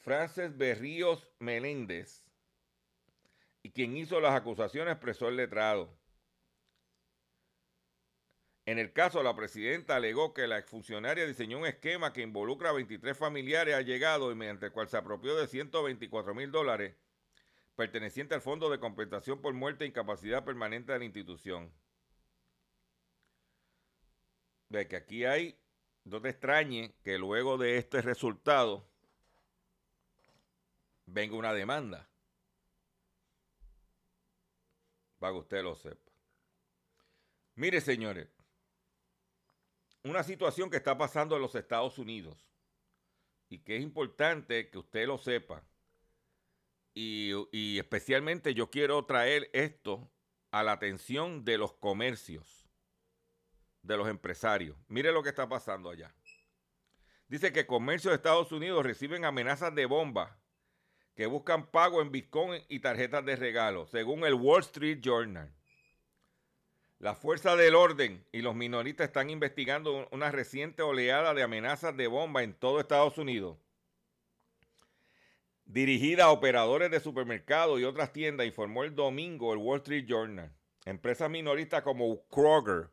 Frances 0.00 0.54
Berríos 0.54 1.30
Meléndez, 1.38 2.26
y 3.62 3.70
quien 3.70 3.96
hizo 3.96 4.20
las 4.20 4.34
acusaciones 4.34 4.92
expresó 4.92 5.30
el 5.30 5.36
letrado. 5.36 5.96
En 8.70 8.78
el 8.78 8.92
caso, 8.92 9.20
la 9.24 9.34
presidenta 9.34 9.96
alegó 9.96 10.32
que 10.32 10.46
la 10.46 10.56
exfuncionaria 10.56 11.26
diseñó 11.26 11.58
un 11.58 11.66
esquema 11.66 12.12
que 12.12 12.22
involucra 12.22 12.70
a 12.70 12.72
23 12.72 13.18
familiares 13.18 13.74
allegados 13.74 14.32
y 14.32 14.36
mediante 14.36 14.66
el 14.66 14.72
cual 14.72 14.88
se 14.88 14.96
apropió 14.96 15.34
de 15.34 15.48
124 15.48 16.36
mil 16.36 16.52
dólares 16.52 16.94
perteneciente 17.74 18.36
al 18.36 18.42
Fondo 18.42 18.70
de 18.70 18.78
Compensación 18.78 19.42
por 19.42 19.54
Muerte 19.54 19.82
e 19.82 19.88
Incapacidad 19.88 20.44
Permanente 20.44 20.92
de 20.92 21.00
la 21.00 21.04
institución. 21.04 21.74
Ve 24.68 24.86
que 24.86 24.94
aquí 24.94 25.24
hay, 25.24 25.58
no 26.04 26.22
te 26.22 26.28
extrañe 26.28 26.94
que 27.02 27.18
luego 27.18 27.58
de 27.58 27.76
este 27.76 28.00
resultado 28.02 28.88
venga 31.06 31.34
una 31.34 31.52
demanda. 31.52 32.08
Para 35.18 35.32
que 35.32 35.38
usted 35.40 35.64
lo 35.64 35.74
sepa. 35.74 36.12
Mire, 37.56 37.80
señores, 37.80 38.39
una 40.04 40.22
situación 40.22 40.70
que 40.70 40.76
está 40.76 40.96
pasando 40.96 41.36
en 41.36 41.42
los 41.42 41.54
Estados 41.54 41.98
Unidos 41.98 42.48
y 43.48 43.58
que 43.58 43.76
es 43.76 43.82
importante 43.82 44.70
que 44.70 44.78
usted 44.78 45.06
lo 45.06 45.18
sepa. 45.18 45.62
Y, 46.94 47.32
y 47.52 47.78
especialmente 47.78 48.54
yo 48.54 48.70
quiero 48.70 49.04
traer 49.04 49.50
esto 49.52 50.10
a 50.50 50.62
la 50.62 50.72
atención 50.72 51.44
de 51.44 51.58
los 51.58 51.72
comercios, 51.74 52.68
de 53.82 53.96
los 53.96 54.08
empresarios. 54.08 54.76
Mire 54.88 55.12
lo 55.12 55.22
que 55.22 55.28
está 55.28 55.48
pasando 55.48 55.90
allá. 55.90 56.14
Dice 57.28 57.52
que 57.52 57.66
comercios 57.66 58.10
de 58.10 58.16
Estados 58.16 58.50
Unidos 58.50 58.84
reciben 58.84 59.24
amenazas 59.24 59.72
de 59.74 59.86
bomba 59.86 60.40
que 61.14 61.26
buscan 61.26 61.70
pago 61.70 62.02
en 62.02 62.10
Bitcoin 62.10 62.64
y 62.68 62.80
tarjetas 62.80 63.24
de 63.24 63.36
regalo, 63.36 63.86
según 63.86 64.24
el 64.24 64.34
Wall 64.34 64.62
Street 64.62 65.00
Journal. 65.00 65.54
La 67.00 67.14
fuerza 67.14 67.56
del 67.56 67.76
orden 67.76 68.26
y 68.30 68.42
los 68.42 68.54
minoristas 68.54 69.06
están 69.06 69.30
investigando 69.30 70.06
una 70.12 70.30
reciente 70.30 70.82
oleada 70.82 71.32
de 71.32 71.42
amenazas 71.42 71.96
de 71.96 72.06
bomba 72.06 72.42
en 72.42 72.52
todo 72.52 72.78
Estados 72.78 73.16
Unidos. 73.16 73.56
Dirigida 75.64 76.24
a 76.24 76.30
operadores 76.30 76.90
de 76.90 77.00
supermercados 77.00 77.80
y 77.80 77.84
otras 77.84 78.12
tiendas, 78.12 78.46
informó 78.46 78.84
el 78.84 78.94
domingo 78.94 79.54
el 79.54 79.60
Wall 79.60 79.78
Street 79.78 80.04
Journal. 80.06 80.52
Empresas 80.84 81.30
minoristas 81.30 81.80
como 81.80 82.22
Kroger, 82.28 82.90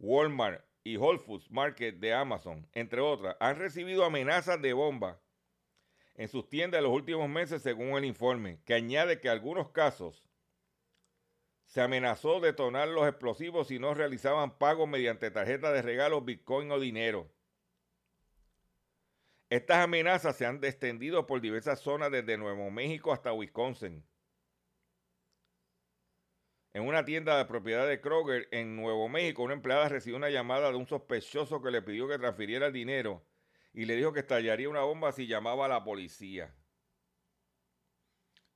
Walmart 0.00 0.62
y 0.84 0.98
Whole 0.98 1.18
Foods 1.18 1.50
Market 1.50 1.96
de 1.98 2.12
Amazon, 2.12 2.68
entre 2.74 3.00
otras, 3.00 3.38
han 3.40 3.56
recibido 3.56 4.04
amenazas 4.04 4.60
de 4.60 4.74
bomba 4.74 5.18
en 6.14 6.28
sus 6.28 6.46
tiendas 6.46 6.80
en 6.80 6.84
los 6.84 6.92
últimos 6.92 7.26
meses, 7.30 7.62
según 7.62 7.96
el 7.96 8.04
informe, 8.04 8.58
que 8.66 8.74
añade 8.74 9.18
que 9.18 9.30
algunos 9.30 9.70
casos 9.70 10.26
se 11.66 11.80
amenazó 11.80 12.40
detonar 12.40 12.88
los 12.88 13.06
explosivos 13.06 13.68
si 13.68 13.78
no 13.78 13.92
realizaban 13.92 14.56
pagos 14.58 14.88
mediante 14.88 15.30
tarjetas 15.30 15.74
de 15.74 15.82
regalo, 15.82 16.20
bitcoin 16.22 16.70
o 16.70 16.80
dinero. 16.80 17.30
Estas 19.50 19.78
amenazas 19.78 20.36
se 20.36 20.46
han 20.46 20.62
extendido 20.64 21.26
por 21.26 21.40
diversas 21.40 21.80
zonas 21.80 22.10
desde 22.10 22.36
Nuevo 22.36 22.70
México 22.70 23.12
hasta 23.12 23.32
Wisconsin. 23.32 24.04
En 26.72 26.82
una 26.86 27.04
tienda 27.04 27.38
de 27.38 27.46
propiedad 27.46 27.86
de 27.86 28.00
Kroger 28.00 28.48
en 28.50 28.76
Nuevo 28.76 29.08
México, 29.08 29.42
una 29.42 29.54
empleada 29.54 29.88
recibió 29.88 30.16
una 30.16 30.30
llamada 30.30 30.70
de 30.70 30.76
un 30.76 30.86
sospechoso 30.86 31.62
que 31.62 31.70
le 31.70 31.80
pidió 31.82 32.08
que 32.08 32.18
transfiriera 32.18 32.66
el 32.66 32.72
dinero 32.72 33.24
y 33.72 33.84
le 33.86 33.96
dijo 33.96 34.12
que 34.12 34.20
estallaría 34.20 34.68
una 34.68 34.82
bomba 34.82 35.12
si 35.12 35.26
llamaba 35.26 35.66
a 35.66 35.68
la 35.68 35.84
policía. 35.84 36.54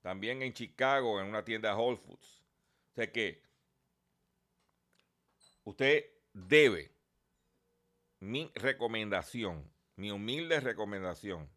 También 0.00 0.42
en 0.42 0.52
Chicago, 0.52 1.20
en 1.20 1.26
una 1.26 1.44
tienda 1.44 1.76
Whole 1.76 1.96
Foods. 1.98 2.39
Que 3.08 3.42
usted 5.64 6.04
debe, 6.32 6.94
mi 8.20 8.50
recomendación, 8.54 9.72
mi 9.96 10.10
humilde 10.10 10.60
recomendación, 10.60 11.50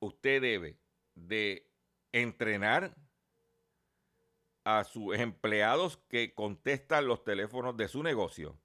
usted 0.00 0.40
debe 0.40 0.78
de 1.14 1.70
entrenar 2.12 2.96
a 4.64 4.84
sus 4.84 5.16
empleados 5.18 5.98
que 6.08 6.34
contestan 6.34 7.06
los 7.06 7.24
teléfonos 7.24 7.76
de 7.76 7.88
su 7.88 8.02
negocio 8.02 8.58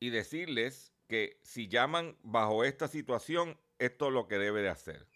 y 0.00 0.10
decirles 0.10 0.92
que 1.08 1.40
si 1.42 1.68
llaman 1.68 2.18
bajo 2.22 2.64
esta 2.64 2.88
situación, 2.88 3.58
esto 3.78 4.08
es 4.08 4.12
lo 4.12 4.28
que 4.28 4.38
debe 4.38 4.62
de 4.62 4.68
hacer. 4.68 5.13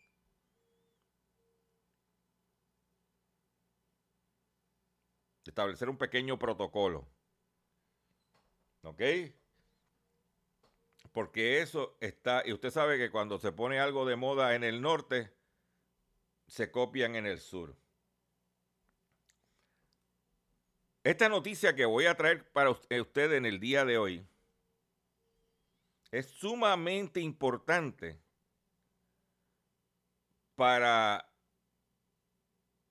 Establecer 5.48 5.88
un 5.88 5.96
pequeño 5.96 6.38
protocolo. 6.38 7.08
¿Ok? 8.82 9.00
Porque 11.10 11.62
eso 11.62 11.96
está, 12.00 12.42
y 12.44 12.52
usted 12.52 12.70
sabe 12.70 12.98
que 12.98 13.10
cuando 13.10 13.38
se 13.38 13.50
pone 13.50 13.80
algo 13.80 14.04
de 14.04 14.16
moda 14.16 14.54
en 14.54 14.62
el 14.62 14.82
norte, 14.82 15.32
se 16.46 16.70
copian 16.70 17.16
en 17.16 17.26
el 17.26 17.40
sur. 17.40 17.74
Esta 21.02 21.30
noticia 21.30 21.74
que 21.74 21.86
voy 21.86 22.04
a 22.04 22.14
traer 22.14 22.52
para 22.52 22.68
usted 22.70 23.32
en 23.32 23.46
el 23.46 23.58
día 23.58 23.86
de 23.86 23.96
hoy 23.96 24.26
es 26.10 26.26
sumamente 26.26 27.20
importante 27.20 28.20
para 30.56 31.32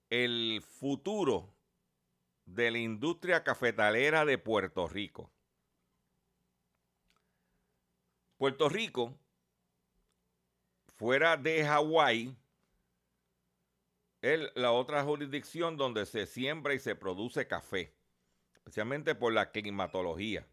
el 0.10 0.64
futuro 0.64 1.57
de 2.48 2.72
la 2.72 2.80
industria 2.80 3.44
cafetalera 3.44 4.26
de 4.26 4.38
Puerto 4.38 4.88
Rico. 4.88 5.30
Puerto 8.38 8.70
Rico, 8.70 9.14
fuera 10.96 11.36
de 11.36 11.66
Hawái, 11.66 12.36
es 14.22 14.52
la 14.56 14.72
otra 14.72 15.04
jurisdicción 15.04 15.76
donde 15.76 16.06
se 16.06 16.26
siembra 16.26 16.74
y 16.74 16.80
se 16.80 16.96
produce 16.96 17.48
café, 17.48 17.94
especialmente 18.54 19.14
por 19.14 19.34
la 19.34 19.52
climatología. 19.52 20.48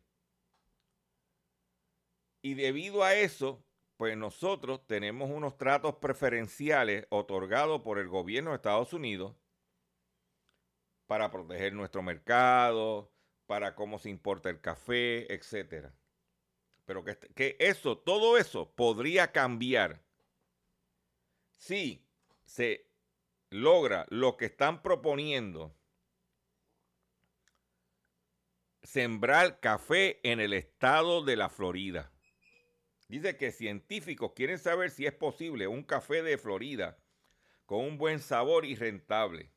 Y 2.42 2.54
debido 2.54 3.04
a 3.04 3.14
eso, 3.14 3.64
pues 3.96 4.16
nosotros 4.16 4.84
tenemos 4.86 5.30
unos 5.30 5.56
tratos 5.56 5.96
preferenciales 5.96 7.06
otorgados 7.10 7.82
por 7.82 7.98
el 7.98 8.08
gobierno 8.08 8.50
de 8.50 8.56
Estados 8.56 8.92
Unidos 8.92 9.36
para 11.06 11.30
proteger 11.30 11.72
nuestro 11.72 12.02
mercado, 12.02 13.12
para 13.46 13.74
cómo 13.74 13.98
se 13.98 14.10
importa 14.10 14.50
el 14.50 14.60
café, 14.60 15.32
etcétera. 15.32 15.94
Pero 16.84 17.04
que, 17.04 17.18
que 17.34 17.56
eso, 17.58 17.98
todo 17.98 18.36
eso 18.38 18.70
podría 18.74 19.32
cambiar 19.32 20.02
si 21.50 22.06
se 22.44 22.90
logra 23.50 24.06
lo 24.10 24.36
que 24.36 24.46
están 24.46 24.82
proponiendo, 24.82 25.74
sembrar 28.82 29.60
café 29.60 30.20
en 30.28 30.40
el 30.40 30.52
estado 30.52 31.24
de 31.24 31.36
la 31.36 31.48
Florida. 31.48 32.12
Dice 33.08 33.36
que 33.36 33.52
científicos 33.52 34.32
quieren 34.34 34.58
saber 34.58 34.90
si 34.90 35.06
es 35.06 35.12
posible 35.12 35.68
un 35.68 35.84
café 35.84 36.22
de 36.22 36.36
Florida 36.36 36.98
con 37.64 37.80
un 37.84 37.96
buen 37.96 38.18
sabor 38.20 38.66
y 38.66 38.74
rentable. 38.74 39.53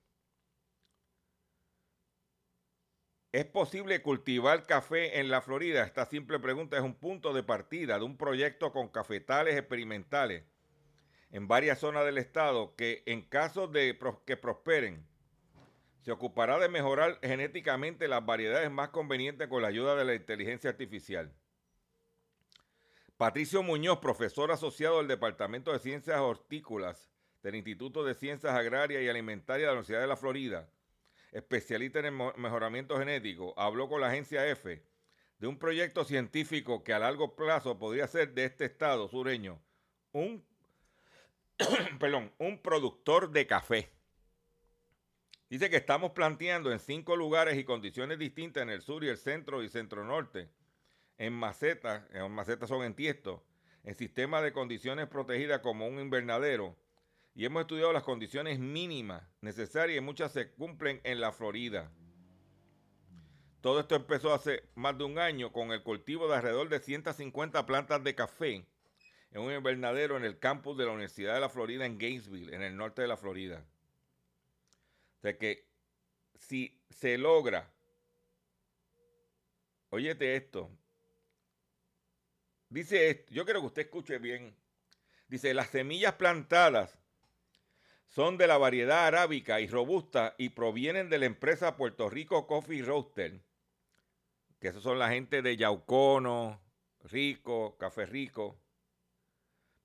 ¿Es 3.37 3.45
posible 3.45 4.01
cultivar 4.01 4.65
café 4.65 5.19
en 5.19 5.29
la 5.29 5.41
Florida? 5.41 5.83
Esta 5.83 6.07
simple 6.07 6.39
pregunta 6.39 6.75
es 6.75 6.81
un 6.81 6.95
punto 6.95 7.33
de 7.33 7.43
partida 7.43 7.99
de 7.99 8.03
un 8.03 8.17
proyecto 8.17 8.71
con 8.71 8.87
cafetales 8.87 9.55
experimentales 9.55 10.43
en 11.29 11.47
varias 11.47 11.77
zonas 11.77 12.03
del 12.03 12.17
estado 12.17 12.75
que 12.75 13.03
en 13.05 13.21
caso 13.21 13.67
de 13.67 13.95
que 14.25 14.37
prosperen, 14.37 15.05
se 16.01 16.11
ocupará 16.11 16.57
de 16.57 16.67
mejorar 16.67 17.19
genéticamente 17.21 18.07
las 18.07 18.25
variedades 18.25 18.71
más 18.71 18.89
convenientes 18.89 19.47
con 19.47 19.61
la 19.61 19.67
ayuda 19.67 19.93
de 19.93 20.05
la 20.05 20.15
inteligencia 20.15 20.71
artificial. 20.71 21.31
Patricio 23.17 23.61
Muñoz, 23.61 23.99
profesor 23.99 24.51
asociado 24.51 24.97
del 24.97 25.07
Departamento 25.07 25.71
de 25.71 25.77
Ciencias 25.77 26.19
Hortícolas 26.19 27.11
del 27.43 27.53
Instituto 27.53 28.03
de 28.03 28.15
Ciencias 28.15 28.55
Agrarias 28.55 29.03
y 29.03 29.09
Alimentarias 29.09 29.65
de 29.65 29.67
la 29.67 29.73
Universidad 29.73 30.01
de 30.01 30.07
la 30.07 30.17
Florida, 30.17 30.71
especialista 31.31 31.99
en 31.99 32.05
el 32.05 32.33
mejoramiento 32.37 32.97
genético, 32.97 33.53
habló 33.57 33.87
con 33.89 34.01
la 34.01 34.07
agencia 34.07 34.47
EFE 34.47 34.83
de 35.39 35.47
un 35.47 35.59
proyecto 35.59 36.03
científico 36.03 36.83
que 36.83 36.93
a 36.93 36.99
largo 36.99 37.35
plazo 37.35 37.77
podría 37.77 38.07
ser 38.07 38.33
de 38.33 38.45
este 38.45 38.65
estado 38.65 39.07
sureño. 39.07 39.61
Un, 40.11 40.43
un 42.39 42.61
productor 42.61 43.29
de 43.31 43.45
café. 43.45 43.89
Dice 45.49 45.69
que 45.69 45.77
estamos 45.77 46.11
planteando 46.11 46.71
en 46.71 46.79
cinco 46.79 47.15
lugares 47.15 47.57
y 47.57 47.63
condiciones 47.63 48.19
distintas 48.19 48.63
en 48.63 48.69
el 48.69 48.81
sur 48.81 49.03
y 49.03 49.09
el 49.09 49.17
centro 49.17 49.63
y 49.63 49.69
centro 49.69 50.03
norte, 50.03 50.49
en 51.17 51.33
macetas, 51.33 52.03
en 52.13 52.31
macetas 52.31 52.67
son 52.69 52.83
en 52.83 52.95
en 53.83 53.95
sistemas 53.95 54.43
de 54.43 54.51
condiciones 54.51 55.07
protegidas 55.07 55.61
como 55.61 55.87
un 55.87 55.99
invernadero, 55.99 56.75
y 57.37 57.45
hemos 57.45 57.61
estudiado 57.61 57.93
las 57.93 58.01
condiciones 58.01 58.57
mínimas 58.57 59.21
necesarias 59.41 59.99
y 59.99 60.01
muchas 60.01 60.31
se 60.31 60.49
cumplen 60.53 60.99
en 61.03 61.21
la 61.21 61.31
Florida. 61.31 61.91
Todo 63.61 63.79
esto 63.79 63.95
empezó 63.95 64.33
hace 64.33 64.63
más 64.73 64.97
de 64.97 65.03
un 65.03 65.19
año 65.19 65.51
con 65.51 65.71
el 65.71 65.83
cultivo 65.83 66.27
de 66.27 66.35
alrededor 66.35 66.67
de 66.67 66.79
150 66.79 67.63
plantas 67.67 68.03
de 68.03 68.15
café 68.15 68.65
en 69.29 69.41
un 69.41 69.53
invernadero 69.53 70.17
en 70.17 70.25
el 70.25 70.39
campus 70.39 70.79
de 70.79 70.85
la 70.85 70.93
Universidad 70.93 71.35
de 71.35 71.41
la 71.41 71.49
Florida 71.49 71.85
en 71.85 71.99
Gainesville, 71.99 72.55
en 72.55 72.63
el 72.63 72.75
norte 72.75 73.03
de 73.03 73.07
la 73.07 73.17
Florida. 73.17 73.63
O 75.19 75.21
sea 75.21 75.37
que 75.37 75.67
si 76.33 76.81
se 76.89 77.19
logra, 77.19 77.71
óyete 79.91 80.35
esto, 80.35 80.71
dice 82.67 83.11
esto, 83.11 83.31
yo 83.31 83.45
quiero 83.45 83.59
que 83.59 83.67
usted 83.67 83.81
escuche 83.83 84.17
bien, 84.17 84.55
dice, 85.27 85.53
las 85.53 85.69
semillas 85.69 86.13
plantadas 86.15 86.97
son 88.07 88.37
de 88.37 88.47
la 88.47 88.57
variedad 88.57 89.05
arábica 89.05 89.59
y 89.61 89.67
robusta 89.67 90.35
y 90.37 90.49
provienen 90.49 91.09
de 91.09 91.19
la 91.19 91.25
empresa 91.25 91.75
Puerto 91.77 92.09
Rico 92.09 92.47
Coffee 92.47 92.81
Roaster, 92.81 93.41
que 94.59 94.69
esos 94.69 94.83
son 94.83 94.99
la 94.99 95.09
gente 95.09 95.41
de 95.41 95.57
Yaucono, 95.57 96.61
Rico, 97.03 97.77
Café 97.77 98.05
Rico, 98.05 98.59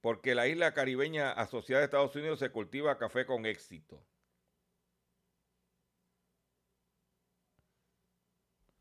porque 0.01 0.35
la 0.35 0.49
isla 0.49 0.75
caribeña 0.75 1.33
asociada 1.33 1.83
a 1.83 1.85
Estados 1.85 2.17
Unidos 2.17 2.39
se 2.39 2.51
cultiva 2.51 2.99
café 2.99 3.25
con 3.27 3.47
éxito. 3.47 4.05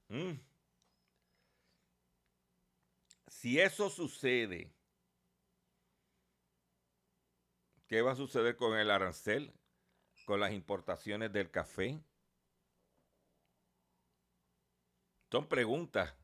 Mm. 0.10 0.40
Si 3.28 3.60
eso 3.60 3.90
sucede, 3.90 4.72
¿Qué 7.92 8.02
va 8.02 8.14
a 8.14 8.16
suceder 8.16 8.56
con 8.56 8.78
el 8.78 8.90
arancel? 8.90 9.52
¿Con 10.24 10.40
las 10.40 10.54
importaciones 10.54 11.34
del 11.34 11.52
café? 11.52 12.02
Son 15.30 15.46
preguntas. 15.50 16.16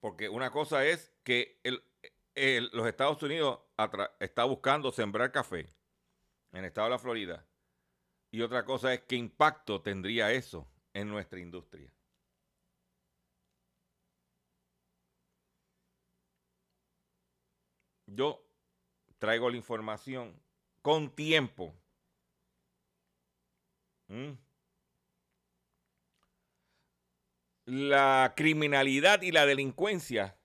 Porque 0.00 0.28
una 0.28 0.50
cosa 0.50 0.84
es 0.84 1.14
que 1.22 1.60
los 2.72 2.88
Estados 2.88 3.22
Unidos 3.22 3.60
está 4.18 4.42
buscando 4.42 4.90
sembrar 4.90 5.30
café 5.30 5.68
en 6.50 6.58
el 6.58 6.64
estado 6.64 6.88
de 6.88 6.90
la 6.90 6.98
Florida. 6.98 7.46
Y 8.32 8.42
otra 8.42 8.64
cosa 8.64 8.92
es 8.92 9.02
qué 9.02 9.14
impacto 9.14 9.80
tendría 9.80 10.32
eso 10.32 10.68
en 10.92 11.08
nuestra 11.08 11.38
industria. 11.38 11.94
Yo 18.06 18.41
traigo 19.22 19.48
la 19.48 19.56
información 19.56 20.34
con 20.82 21.08
tiempo. 21.14 21.72
¿Mm? 24.08 24.32
La 27.66 28.34
criminalidad 28.36 29.22
y 29.22 29.30
la 29.30 29.46
delincuencia 29.46 30.36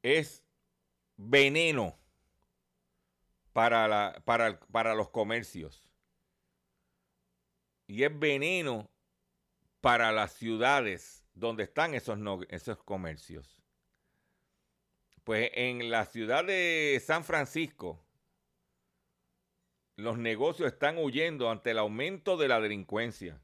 es 0.00 0.42
veneno 1.18 1.98
para, 3.52 3.86
la, 3.86 4.22
para, 4.24 4.58
para 4.58 4.94
los 4.94 5.10
comercios. 5.10 5.86
y 7.88 8.04
es 8.04 8.18
veneno 8.18 8.88
para 9.82 10.12
las 10.12 10.32
ciudades 10.32 11.26
donde 11.34 11.64
están 11.64 11.94
esos, 11.94 12.18
esos 12.48 12.82
comercios. 12.84 13.60
Pues 15.30 15.52
en 15.54 15.92
la 15.92 16.06
ciudad 16.06 16.44
de 16.44 17.00
San 17.06 17.22
Francisco, 17.22 18.04
los 19.94 20.18
negocios 20.18 20.72
están 20.72 20.98
huyendo 20.98 21.52
ante 21.52 21.70
el 21.70 21.78
aumento 21.78 22.36
de 22.36 22.48
la 22.48 22.60
delincuencia. 22.60 23.40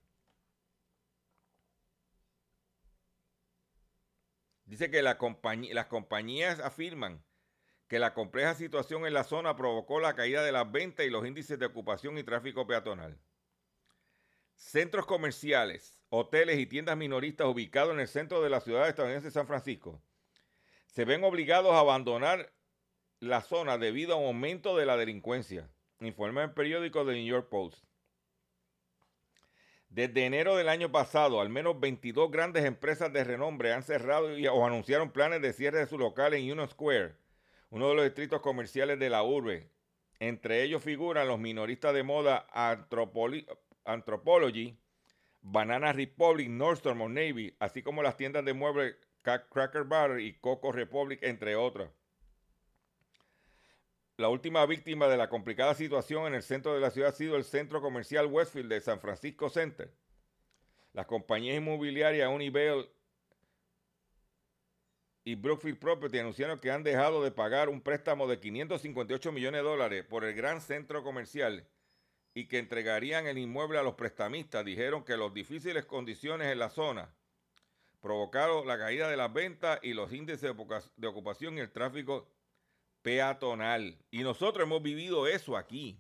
Dice 4.64 4.90
que 4.90 5.00
las 5.00 5.14
compañías 5.14 6.58
afirman 6.58 7.24
que 7.86 8.00
la 8.00 8.14
compleja 8.14 8.56
situación 8.56 9.06
en 9.06 9.14
la 9.14 9.22
zona 9.22 9.54
provocó 9.54 10.00
la 10.00 10.16
caída 10.16 10.42
de 10.42 10.50
las 10.50 10.72
ventas 10.72 11.06
y 11.06 11.10
los 11.10 11.24
índices 11.24 11.56
de 11.56 11.66
ocupación 11.66 12.18
y 12.18 12.24
tráfico 12.24 12.66
peatonal. 12.66 13.16
Centros 14.56 15.06
comerciales, 15.06 16.00
hoteles 16.08 16.58
y 16.58 16.66
tiendas 16.66 16.96
minoristas 16.96 17.46
ubicados 17.46 17.94
en 17.94 18.00
el 18.00 18.08
centro 18.08 18.42
de 18.42 18.50
la 18.50 18.60
ciudad 18.60 18.88
estadounidense 18.88 19.28
de 19.28 19.30
San 19.30 19.46
Francisco 19.46 20.02
se 20.96 21.04
ven 21.04 21.24
obligados 21.24 21.72
a 21.72 21.80
abandonar 21.80 22.54
la 23.20 23.42
zona 23.42 23.76
debido 23.76 24.14
a 24.14 24.16
un 24.16 24.28
aumento 24.28 24.78
de 24.78 24.86
la 24.86 24.96
delincuencia, 24.96 25.68
informa 26.00 26.42
el 26.42 26.54
periódico 26.54 27.04
The 27.04 27.12
New 27.12 27.26
York 27.26 27.50
Post. 27.50 27.84
Desde 29.90 30.24
enero 30.24 30.56
del 30.56 30.70
año 30.70 30.90
pasado, 30.90 31.42
al 31.42 31.50
menos 31.50 31.78
22 31.78 32.30
grandes 32.30 32.64
empresas 32.64 33.12
de 33.12 33.24
renombre 33.24 33.74
han 33.74 33.82
cerrado 33.82 34.38
y- 34.38 34.46
o 34.46 34.64
anunciaron 34.64 35.10
planes 35.10 35.42
de 35.42 35.52
cierre 35.52 35.80
de 35.80 35.86
su 35.86 35.98
local 35.98 36.32
en 36.32 36.50
Union 36.50 36.66
Square, 36.66 37.14
uno 37.68 37.90
de 37.90 37.94
los 37.94 38.04
distritos 38.04 38.40
comerciales 38.40 38.98
de 38.98 39.10
la 39.10 39.22
urbe. 39.22 39.68
Entre 40.18 40.62
ellos 40.62 40.82
figuran 40.82 41.28
los 41.28 41.38
minoristas 41.38 41.92
de 41.92 42.04
moda 42.04 42.46
Anthropoli- 42.54 43.46
Anthropology, 43.84 44.78
Banana 45.42 45.92
Republic, 45.92 46.48
Nordstrom 46.48 47.02
o 47.02 47.08
Navy, 47.10 47.54
así 47.60 47.82
como 47.82 48.02
las 48.02 48.16
tiendas 48.16 48.46
de 48.46 48.54
muebles 48.54 48.96
Cracker 49.26 49.84
Barrel 49.84 50.24
y 50.24 50.34
Coco 50.34 50.72
Republic, 50.72 51.20
entre 51.22 51.56
otras. 51.56 51.90
La 54.16 54.28
última 54.28 54.64
víctima 54.64 55.08
de 55.08 55.16
la 55.16 55.28
complicada 55.28 55.74
situación 55.74 56.26
en 56.26 56.34
el 56.34 56.42
centro 56.42 56.72
de 56.72 56.80
la 56.80 56.90
ciudad 56.90 57.10
ha 57.10 57.12
sido 57.12 57.36
el 57.36 57.44
centro 57.44 57.82
comercial 57.82 58.26
Westfield 58.26 58.70
de 58.70 58.80
San 58.80 59.00
Francisco 59.00 59.50
Center. 59.50 59.92
Las 60.94 61.06
compañías 61.06 61.58
inmobiliarias 61.58 62.30
Unibail 62.32 62.88
y 65.24 65.34
Brookfield 65.34 65.78
Property 65.78 66.18
anunciaron 66.18 66.58
que 66.58 66.70
han 66.70 66.84
dejado 66.84 67.22
de 67.22 67.32
pagar 67.32 67.68
un 67.68 67.82
préstamo 67.82 68.26
de 68.26 68.38
558 68.38 69.32
millones 69.32 69.60
de 69.60 69.68
dólares 69.68 70.04
por 70.04 70.24
el 70.24 70.34
gran 70.34 70.60
centro 70.60 71.02
comercial 71.02 71.66
y 72.32 72.46
que 72.46 72.58
entregarían 72.58 73.26
el 73.26 73.36
inmueble 73.36 73.78
a 73.78 73.82
los 73.82 73.96
prestamistas. 73.96 74.64
Dijeron 74.64 75.04
que 75.04 75.16
las 75.16 75.34
difíciles 75.34 75.84
condiciones 75.84 76.52
en 76.52 76.60
la 76.60 76.70
zona 76.70 77.12
provocaron 78.06 78.68
la 78.68 78.78
caída 78.78 79.08
de 79.10 79.16
las 79.16 79.32
ventas 79.32 79.80
y 79.82 79.92
los 79.92 80.12
índices 80.12 80.42
de 80.42 80.50
ocupa- 80.50 80.88
de 80.94 81.08
ocupación 81.08 81.58
y 81.58 81.60
el 81.60 81.72
tráfico 81.72 82.30
peatonal. 83.02 83.98
Y 84.12 84.22
nosotros 84.22 84.64
hemos 84.64 84.80
vivido 84.80 85.26
eso 85.26 85.56
aquí. 85.56 85.98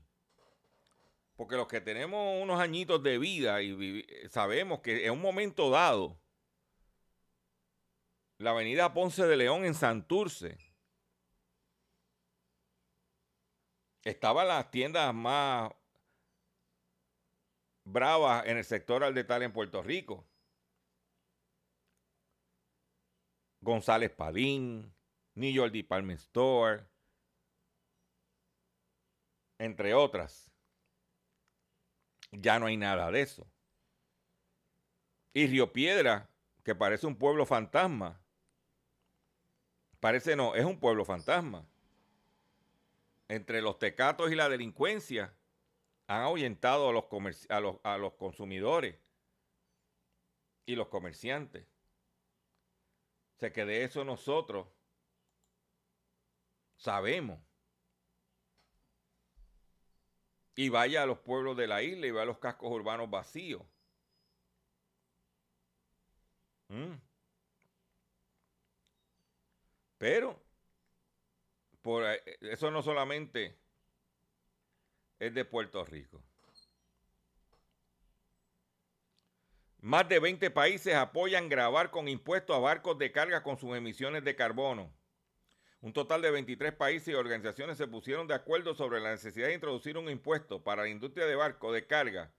Porque 1.34 1.56
los 1.56 1.66
que 1.66 1.80
tenemos 1.80 2.40
unos 2.40 2.60
añitos 2.60 3.02
de 3.02 3.18
vida 3.18 3.60
y 3.60 4.06
sabemos 4.30 4.82
que 4.82 5.04
en 5.04 5.14
un 5.14 5.20
momento 5.20 5.68
dado, 5.68 6.16
la 8.38 8.50
avenida 8.50 8.94
Ponce 8.94 9.26
de 9.26 9.36
León 9.36 9.64
en 9.64 9.74
Santurce 9.74 10.58
estaban 14.04 14.46
las 14.46 14.70
tiendas 14.70 15.12
más 15.12 15.72
bravas 17.82 18.46
en 18.46 18.58
el 18.58 18.64
sector 18.64 19.02
al 19.02 19.12
detalle 19.12 19.46
en 19.46 19.52
Puerto 19.52 19.82
Rico. 19.82 20.24
González 23.66 24.12
Padín, 24.12 24.94
New 25.34 25.52
York 25.52 25.72
Department 25.72 26.20
Store, 26.20 26.86
entre 29.58 29.92
otras. 29.92 30.52
Ya 32.30 32.60
no 32.60 32.66
hay 32.66 32.76
nada 32.76 33.10
de 33.10 33.22
eso. 33.22 33.44
Y 35.34 35.48
Río 35.48 35.72
Piedra, 35.72 36.30
que 36.62 36.76
parece 36.76 37.08
un 37.08 37.16
pueblo 37.16 37.44
fantasma. 37.44 38.20
Parece 39.98 40.36
no, 40.36 40.54
es 40.54 40.64
un 40.64 40.78
pueblo 40.78 41.04
fantasma. 41.04 41.66
Entre 43.28 43.60
los 43.60 43.80
tecatos 43.80 44.30
y 44.30 44.36
la 44.36 44.48
delincuencia 44.48 45.34
han 46.06 46.22
ahuyentado 46.22 46.88
a 46.88 46.92
los, 46.92 47.04
a 47.50 47.60
los, 47.60 47.76
a 47.82 47.98
los 47.98 48.12
consumidores 48.14 48.96
y 50.66 50.76
los 50.76 50.86
comerciantes. 50.86 51.66
O 53.36 53.38
sea 53.38 53.52
que 53.52 53.64
de 53.64 53.84
eso 53.84 54.04
nosotros 54.04 54.66
sabemos. 56.76 57.40
Y 60.56 60.70
vaya 60.70 61.02
a 61.04 61.06
los 61.06 61.20
pueblos 61.20 61.56
de 61.56 61.68
la 61.68 61.82
isla 61.82 62.06
y 62.06 62.10
vaya 62.10 62.24
a 62.24 62.26
los 62.26 62.38
cascos 62.38 62.70
urbanos 62.72 63.08
vacíos. 63.10 63.62
Mm. 66.70 67.00
Pero 69.98 70.42
por 71.82 72.04
ahí- 72.04 72.18
eso 72.40 72.70
no 72.70 72.82
solamente 72.82 73.62
es 75.18 75.34
de 75.34 75.44
Puerto 75.44 75.84
Rico. 75.84 76.25
Más 79.86 80.08
de 80.08 80.18
20 80.18 80.50
países 80.50 80.96
apoyan 80.96 81.48
grabar 81.48 81.92
con 81.92 82.08
impuestos 82.08 82.56
a 82.56 82.58
barcos 82.58 82.98
de 82.98 83.12
carga 83.12 83.44
con 83.44 83.56
sus 83.56 83.76
emisiones 83.76 84.24
de 84.24 84.34
carbono. 84.34 84.92
Un 85.80 85.92
total 85.92 86.22
de 86.22 86.32
23 86.32 86.72
países 86.72 87.06
y 87.06 87.14
organizaciones 87.14 87.78
se 87.78 87.86
pusieron 87.86 88.26
de 88.26 88.34
acuerdo 88.34 88.74
sobre 88.74 88.98
la 88.98 89.12
necesidad 89.12 89.46
de 89.46 89.54
introducir 89.54 89.96
un 89.96 90.10
impuesto 90.10 90.64
para 90.64 90.82
la 90.82 90.88
industria 90.88 91.26
de 91.26 91.36
barcos 91.36 91.72
de 91.72 91.86
carga 91.86 92.32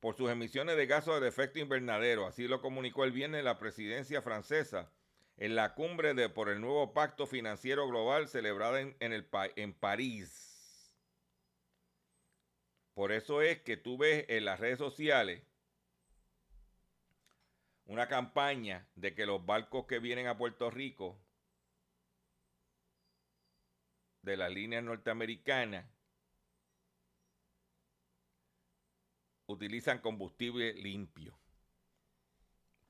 por 0.00 0.16
sus 0.16 0.30
emisiones 0.30 0.78
de 0.78 0.86
gases 0.86 1.20
de 1.20 1.28
efecto 1.28 1.58
invernadero. 1.58 2.26
Así 2.26 2.48
lo 2.48 2.62
comunicó 2.62 3.04
el 3.04 3.12
viernes 3.12 3.44
la 3.44 3.58
presidencia 3.58 4.22
francesa 4.22 4.90
en 5.36 5.56
la 5.56 5.74
cumbre 5.74 6.14
de, 6.14 6.30
por 6.30 6.48
el 6.48 6.62
nuevo 6.62 6.94
Pacto 6.94 7.26
Financiero 7.26 7.86
Global 7.88 8.26
celebrada 8.26 8.80
en, 8.80 8.96
en 9.00 9.74
París. 9.74 10.96
Por 12.94 13.12
eso 13.12 13.42
es 13.42 13.60
que 13.60 13.76
tú 13.76 13.98
ves 13.98 14.24
en 14.28 14.46
las 14.46 14.58
redes 14.58 14.78
sociales 14.78 15.42
una 17.86 18.08
campaña 18.08 18.88
de 18.94 19.14
que 19.14 19.26
los 19.26 19.44
barcos 19.44 19.86
que 19.86 19.98
vienen 19.98 20.26
a 20.26 20.38
Puerto 20.38 20.70
Rico 20.70 21.20
de 24.22 24.36
las 24.36 24.50
líneas 24.50 24.84
norteamericanas 24.84 25.86
utilizan 29.46 29.98
combustible 29.98 30.74
limpio. 30.74 31.38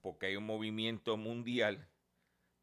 Porque 0.00 0.26
hay 0.26 0.36
un 0.36 0.46
movimiento 0.46 1.16
mundial 1.16 1.88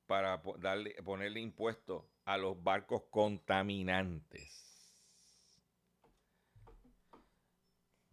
para 0.05 0.41
darle, 0.59 0.95
ponerle 1.03 1.39
impuestos 1.39 2.05
a 2.25 2.37
los 2.37 2.61
barcos 2.63 3.03
contaminantes. 3.09 4.66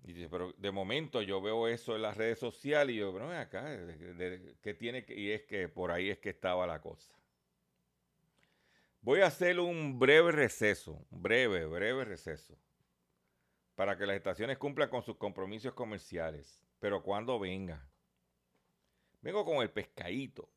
Y 0.05 0.13
dice, 0.13 0.29
pero 0.29 0.53
de 0.59 0.71
momento 0.71 1.21
yo 1.23 1.41
veo 1.43 1.67
eso 1.67 1.97
en 1.97 2.03
las 2.03 2.17
redes 2.17 2.39
sociales 2.39 2.95
y 2.95 2.99
yo, 3.01 3.13
pero 3.13 3.29
acá, 3.33 3.65
¿de- 3.65 3.97
de- 4.15 4.15
de- 4.39 4.57
¿qué 4.63 4.75
tiene 4.75 5.05
que? 5.05 5.19
Y 5.19 5.33
es 5.33 5.43
que 5.45 5.69
por 5.69 5.91
ahí 5.91 6.11
es 6.11 6.19
que 6.21 6.31
estaba 6.31 6.65
la 6.67 6.81
cosa. 6.81 7.13
Voy 9.03 9.21
a 9.21 9.27
hacer 9.27 9.61
un 9.61 10.01
breve 10.01 10.33
receso, 10.33 11.07
breve, 11.11 11.65
breve 11.67 12.05
receso, 12.05 12.59
para 13.77 13.97
que 13.97 14.05
las 14.07 14.17
estaciones 14.17 14.59
cumplan 14.59 14.89
con 14.89 15.03
sus 15.05 15.17
compromisos 15.17 15.75
comerciales. 15.75 16.61
Pero 16.81 17.03
cuando 17.05 17.39
venga, 17.39 17.89
vengo 19.23 19.45
con 19.45 19.57
el 19.57 19.71
pescadito 19.73 20.49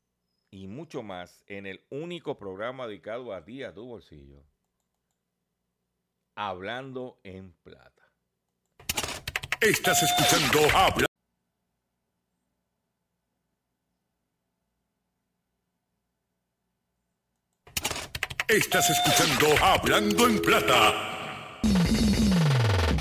y 0.51 0.67
mucho 0.67 1.01
más 1.03 1.43
en 1.47 1.65
el 1.65 1.83
único 1.89 2.38
programa 2.38 2.88
dedicado 2.88 3.33
a 3.33 3.43
ti, 3.43 3.63
a 3.63 3.73
tu 3.73 3.86
bolsillo, 3.86 4.43
hablando 6.36 7.19
en 7.23 7.51
plata. 7.63 7.96
Estás 9.60 10.04
escuchando 10.04 10.60
Habla. 10.78 11.08
Estás 18.48 18.89
escuchando 18.91 19.48
Hablando 19.65 20.28
en 20.28 20.39
Plata. 20.43 21.60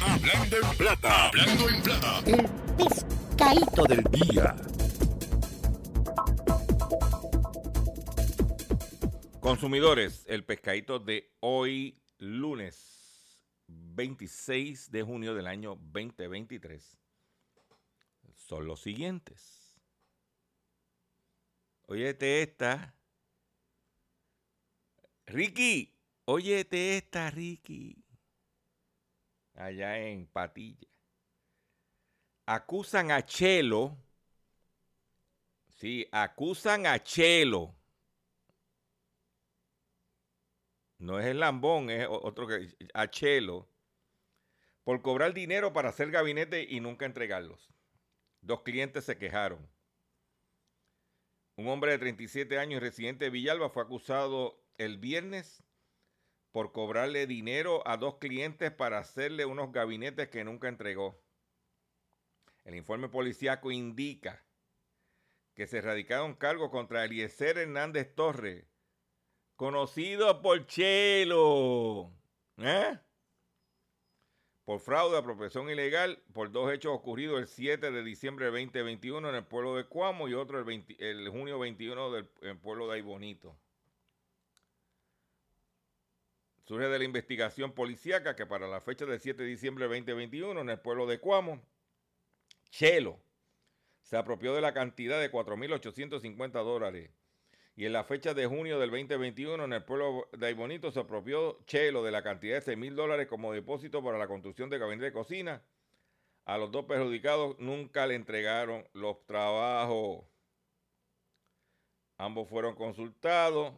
Hablando 0.00 0.56
en 0.56 0.76
Plata. 0.78 1.26
Hablando 1.26 1.68
en 1.68 1.82
Plata. 1.82 2.22
El 2.24 2.48
pescadito 2.78 3.84
del 3.84 4.04
día. 4.04 4.56
Consumidores, 9.40 10.24
el 10.26 10.42
pescadito 10.42 10.98
de 10.98 11.36
hoy, 11.40 12.00
lunes 12.16 12.95
26 13.96 14.90
de 14.90 15.02
junio 15.02 15.34
del 15.34 15.46
año 15.46 15.70
2023. 15.76 16.98
son 18.34 18.66
los 18.66 18.82
siguientes. 18.82 19.74
Óyete 21.86 22.42
esta. 22.42 22.94
Ricky, 25.26 25.92
óyete 26.26 26.98
esta, 26.98 27.30
Ricky. 27.30 28.04
Allá 29.54 29.98
en 29.98 30.26
Patilla. 30.26 30.86
Acusan 32.44 33.10
a 33.10 33.24
Chelo. 33.24 33.96
Sí, 35.70 36.06
acusan 36.12 36.86
a 36.86 37.02
Chelo. 37.02 37.74
No 40.98 41.18
es 41.18 41.26
el 41.26 41.40
lambón, 41.40 41.88
es 41.88 42.06
otro 42.10 42.46
que. 42.46 42.76
A 42.92 43.08
Chelo. 43.08 43.68
Por 44.86 45.02
cobrar 45.02 45.34
dinero 45.34 45.72
para 45.72 45.88
hacer 45.88 46.12
gabinete 46.12 46.62
y 46.62 46.78
nunca 46.78 47.06
entregarlos. 47.06 47.74
Dos 48.40 48.62
clientes 48.62 49.04
se 49.04 49.18
quejaron. 49.18 49.68
Un 51.56 51.66
hombre 51.66 51.90
de 51.90 51.98
37 51.98 52.56
años 52.56 52.80
residente 52.80 53.24
de 53.24 53.32
Villalba 53.32 53.68
fue 53.68 53.82
acusado 53.82 54.64
el 54.78 54.98
viernes 54.98 55.64
por 56.52 56.70
cobrarle 56.70 57.26
dinero 57.26 57.82
a 57.84 57.96
dos 57.96 58.18
clientes 58.18 58.70
para 58.70 58.98
hacerle 58.98 59.44
unos 59.44 59.72
gabinetes 59.72 60.28
que 60.28 60.44
nunca 60.44 60.68
entregó. 60.68 61.20
El 62.62 62.76
informe 62.76 63.08
policíaco 63.08 63.72
indica 63.72 64.46
que 65.54 65.66
se 65.66 65.78
erradicaron 65.78 66.36
cargos 66.36 66.70
contra 66.70 67.04
Eliezer 67.04 67.58
Hernández 67.58 68.14
Torres, 68.14 68.64
conocido 69.56 70.42
por 70.42 70.64
Chelo, 70.68 72.12
¿eh? 72.58 73.00
Por 74.66 74.80
fraude, 74.80 75.16
apropiación 75.16 75.70
ilegal, 75.70 76.20
por 76.34 76.50
dos 76.50 76.72
hechos 76.72 76.92
ocurridos 76.92 77.38
el 77.38 77.46
7 77.46 77.92
de 77.92 78.02
diciembre 78.02 78.46
de 78.46 78.50
2021 78.50 79.28
en 79.28 79.34
el 79.36 79.44
pueblo 79.44 79.76
de 79.76 79.84
Cuamo 79.84 80.26
y 80.28 80.34
otro 80.34 80.58
el, 80.58 80.64
20 80.64 80.96
el 80.98 81.28
junio 81.28 81.60
21 81.60 82.10
del 82.10 82.28
en 82.42 82.48
el 82.48 82.58
pueblo 82.58 82.88
de 82.88 82.96
Aybonito. 82.96 83.56
Surge 86.64 86.88
de 86.88 86.98
la 86.98 87.04
investigación 87.04 87.70
policíaca 87.70 88.34
que 88.34 88.44
para 88.44 88.66
la 88.66 88.80
fecha 88.80 89.06
del 89.06 89.20
7 89.20 89.40
de 89.40 89.48
diciembre 89.48 89.84
de 89.84 90.00
2021 90.00 90.60
en 90.60 90.68
el 90.68 90.80
pueblo 90.80 91.06
de 91.06 91.20
Cuamo, 91.20 91.62
Chelo 92.70 93.20
se 94.02 94.16
apropió 94.16 94.52
de 94.52 94.62
la 94.62 94.74
cantidad 94.74 95.20
de 95.20 95.30
4.850 95.30 96.50
dólares. 96.64 97.10
Y 97.76 97.84
en 97.84 97.92
la 97.92 98.04
fecha 98.04 98.32
de 98.34 98.46
junio 98.46 98.78
del 98.78 98.90
2021 98.90 99.62
en 99.62 99.72
el 99.72 99.84
pueblo 99.84 100.28
de 100.32 100.46
Aybonito 100.46 100.90
se 100.90 101.00
apropió 101.00 101.58
Chelo 101.66 102.02
de 102.02 102.10
la 102.10 102.22
cantidad 102.22 102.64
de 102.64 102.76
6.000 102.76 102.94
dólares 102.94 103.26
como 103.28 103.52
depósito 103.52 104.02
para 104.02 104.18
la 104.18 104.26
construcción 104.26 104.70
de 104.70 104.78
gabinete 104.78 105.04
de 105.06 105.12
cocina. 105.12 105.62
A 106.46 106.56
los 106.58 106.72
dos 106.72 106.86
perjudicados 106.86 107.58
nunca 107.58 108.06
le 108.06 108.14
entregaron 108.14 108.88
los 108.94 109.24
trabajos. 109.26 110.24
Ambos 112.16 112.48
fueron 112.48 112.74
consultados 112.74 113.74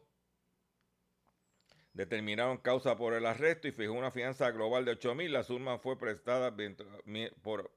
determinaron 1.98 2.58
causa 2.58 2.96
por 2.96 3.12
el 3.12 3.26
arresto 3.26 3.66
y 3.66 3.72
fijó 3.72 3.92
una 3.92 4.12
fianza 4.12 4.52
global 4.52 4.84
de 4.84 4.92
8 4.92 5.16
mil. 5.16 5.32
La 5.32 5.42
suma 5.42 5.78
fue 5.78 5.98
prestada 5.98 6.56
por 7.42 7.72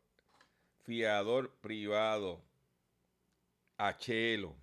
fiador 0.83 1.51
privado 1.59 2.43
a 3.77 3.97
Chelo. 3.97 4.55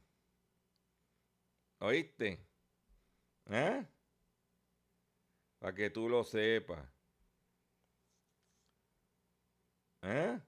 ¿Oíste? 1.81 2.47
¿Eh? 3.47 3.87
Para 5.61 5.75
que 5.75 5.91
tú 5.91 6.09
lo 6.09 6.25
sepas. 6.25 6.85
¿Eh? 10.03 10.41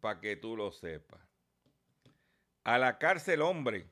Para 0.00 0.20
que 0.20 0.36
tú 0.36 0.56
lo 0.56 0.70
sepas. 0.72 1.20
A 2.64 2.78
la 2.78 2.98
cárcel, 2.98 3.42
hombre 3.42 3.90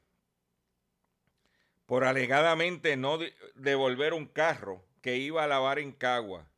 por 1.87 2.05
alegadamente 2.05 2.99
no 2.99 3.17
de- 3.17 3.35
devolver 3.55 4.13
un 4.13 4.27
carro 4.27 4.85
que 5.01 5.17
iba 5.17 5.43
a 5.43 5.47
lavar 5.47 5.79
en 5.79 5.93
Cagua. 5.93 6.53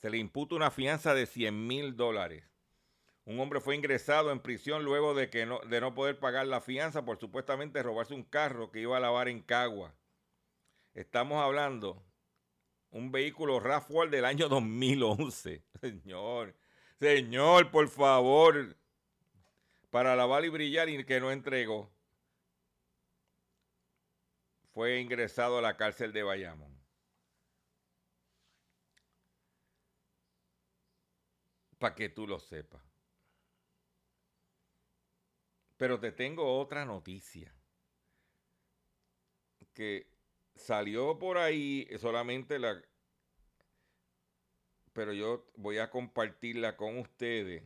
Se 0.00 0.08
le 0.08 0.16
imputa 0.16 0.54
una 0.54 0.70
fianza 0.70 1.12
de 1.12 1.26
100 1.26 1.66
mil 1.66 1.96
dólares. 1.96 2.47
Un 3.28 3.38
hombre 3.40 3.60
fue 3.60 3.76
ingresado 3.76 4.32
en 4.32 4.40
prisión 4.40 4.84
luego 4.84 5.12
de, 5.12 5.28
que 5.28 5.44
no, 5.44 5.60
de 5.60 5.82
no 5.82 5.94
poder 5.94 6.18
pagar 6.18 6.46
la 6.46 6.62
fianza 6.62 7.04
por 7.04 7.18
supuestamente 7.18 7.82
robarse 7.82 8.14
un 8.14 8.22
carro 8.22 8.70
que 8.72 8.80
iba 8.80 8.96
a 8.96 9.00
lavar 9.00 9.28
en 9.28 9.42
Cagua. 9.42 9.94
Estamos 10.94 11.36
hablando 11.36 12.02
un 12.88 13.12
vehículo 13.12 13.60
RAV4 13.60 14.08
del 14.08 14.24
año 14.24 14.48
2011. 14.48 15.62
Señor, 15.82 16.54
señor, 16.98 17.70
por 17.70 17.88
favor, 17.88 18.74
para 19.90 20.16
lavar 20.16 20.46
y 20.46 20.48
brillar 20.48 20.88
y 20.88 21.04
que 21.04 21.20
no 21.20 21.30
entregó 21.30 21.92
fue 24.72 25.00
ingresado 25.00 25.58
a 25.58 25.62
la 25.62 25.76
cárcel 25.76 26.14
de 26.14 26.22
Bayamón. 26.22 26.74
Para 31.78 31.94
que 31.94 32.08
tú 32.08 32.26
lo 32.26 32.38
sepas. 32.38 32.87
Pero 35.78 35.98
te 36.00 36.12
tengo 36.12 36.58
otra 36.58 36.84
noticia. 36.84 37.54
Que 39.72 40.10
salió 40.56 41.18
por 41.18 41.38
ahí 41.38 41.88
solamente 41.98 42.58
la... 42.58 42.82
Pero 44.92 45.12
yo 45.12 45.46
voy 45.56 45.78
a 45.78 45.88
compartirla 45.90 46.76
con 46.76 46.98
ustedes. 46.98 47.62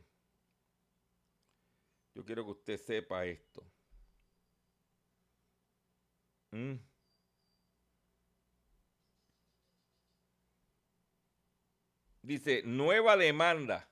Yo 2.14 2.24
quiero 2.24 2.44
que 2.44 2.50
usted 2.50 2.76
sepa 2.78 3.24
esto. 3.24 3.66
Mm. 6.52 6.76
Dice, 12.22 12.62
nueva 12.64 13.16
demanda 13.16 13.88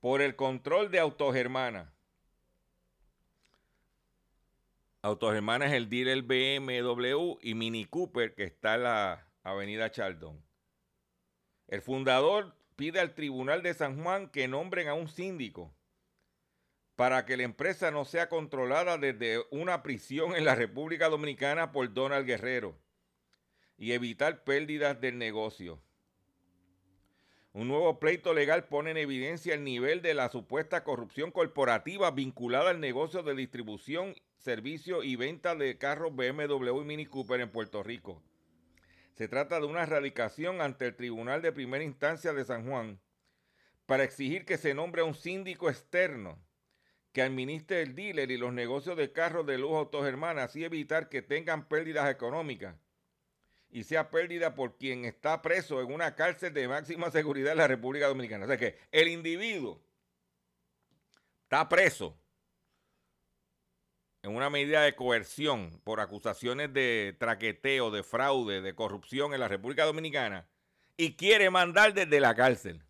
por 0.00 0.20
el 0.20 0.36
control 0.36 0.90
de 0.90 1.00
Autogermana. 1.00 1.95
Autogermana 5.06 5.66
es 5.66 5.72
el 5.72 5.88
dealer 5.88 6.22
BMW 6.22 7.38
y 7.40 7.54
Mini 7.54 7.84
Cooper 7.84 8.34
que 8.34 8.42
está 8.42 8.74
en 8.74 8.82
la 8.82 9.28
avenida 9.44 9.88
Chaldón. 9.92 10.44
El 11.68 11.80
fundador 11.80 12.56
pide 12.74 12.98
al 12.98 13.14
Tribunal 13.14 13.62
de 13.62 13.72
San 13.72 14.02
Juan 14.02 14.28
que 14.28 14.48
nombren 14.48 14.88
a 14.88 14.94
un 14.94 15.06
síndico 15.06 15.72
para 16.96 17.24
que 17.24 17.36
la 17.36 17.44
empresa 17.44 17.92
no 17.92 18.04
sea 18.04 18.28
controlada 18.28 18.98
desde 18.98 19.44
una 19.52 19.84
prisión 19.84 20.34
en 20.34 20.44
la 20.44 20.56
República 20.56 21.08
Dominicana 21.08 21.70
por 21.70 21.94
Donald 21.94 22.26
Guerrero 22.26 22.76
y 23.78 23.92
evitar 23.92 24.42
pérdidas 24.42 25.00
del 25.00 25.18
negocio. 25.18 25.80
Un 27.52 27.68
nuevo 27.68 28.00
pleito 28.00 28.34
legal 28.34 28.64
pone 28.64 28.90
en 28.90 28.96
evidencia 28.96 29.54
el 29.54 29.62
nivel 29.62 30.02
de 30.02 30.14
la 30.14 30.30
supuesta 30.30 30.82
corrupción 30.82 31.30
corporativa 31.30 32.10
vinculada 32.10 32.70
al 32.70 32.80
negocio 32.80 33.22
de 33.22 33.36
distribución, 33.36 34.16
servicio 34.38 35.02
y 35.02 35.16
venta 35.16 35.54
de 35.54 35.78
carros 35.78 36.14
BMW 36.14 36.80
y 36.80 36.84
Mini 36.84 37.06
Cooper 37.06 37.40
en 37.40 37.50
Puerto 37.50 37.82
Rico. 37.82 38.22
Se 39.14 39.28
trata 39.28 39.60
de 39.60 39.66
una 39.66 39.82
erradicación 39.82 40.60
ante 40.60 40.86
el 40.86 40.96
Tribunal 40.96 41.42
de 41.42 41.52
Primera 41.52 41.82
Instancia 41.82 42.32
de 42.32 42.44
San 42.44 42.68
Juan 42.68 43.00
para 43.86 44.04
exigir 44.04 44.44
que 44.44 44.58
se 44.58 44.74
nombre 44.74 45.02
a 45.02 45.04
un 45.04 45.14
síndico 45.14 45.70
externo 45.70 46.38
que 47.12 47.22
administre 47.22 47.80
el 47.80 47.94
dealer 47.94 48.30
y 48.30 48.36
los 48.36 48.52
negocios 48.52 48.96
de 48.96 49.12
carros 49.12 49.46
de 49.46 49.56
lujo 49.56 49.78
Autogermana, 49.78 50.42
así 50.42 50.64
evitar 50.64 51.08
que 51.08 51.22
tengan 51.22 51.66
pérdidas 51.66 52.10
económicas 52.10 52.76
y 53.70 53.84
sea 53.84 54.10
pérdida 54.10 54.54
por 54.54 54.76
quien 54.76 55.04
está 55.04 55.42
preso 55.42 55.80
en 55.80 55.92
una 55.92 56.14
cárcel 56.14 56.52
de 56.52 56.68
máxima 56.68 57.10
seguridad 57.10 57.52
en 57.52 57.58
la 57.58 57.68
República 57.68 58.06
Dominicana. 58.08 58.44
O 58.44 58.48
sea 58.48 58.58
que 58.58 58.78
el 58.92 59.08
individuo 59.08 59.82
está 61.44 61.68
preso 61.68 62.18
en 64.26 64.34
una 64.34 64.50
medida 64.50 64.82
de 64.82 64.96
coerción 64.96 65.80
por 65.84 66.00
acusaciones 66.00 66.72
de 66.72 67.16
traqueteo, 67.18 67.92
de 67.92 68.02
fraude, 68.02 68.60
de 68.60 68.74
corrupción 68.74 69.32
en 69.32 69.38
la 69.38 69.46
República 69.46 69.84
Dominicana 69.84 70.48
y 70.96 71.14
quiere 71.14 71.48
mandar 71.48 71.94
desde 71.94 72.18
la 72.18 72.34
cárcel. 72.34 72.82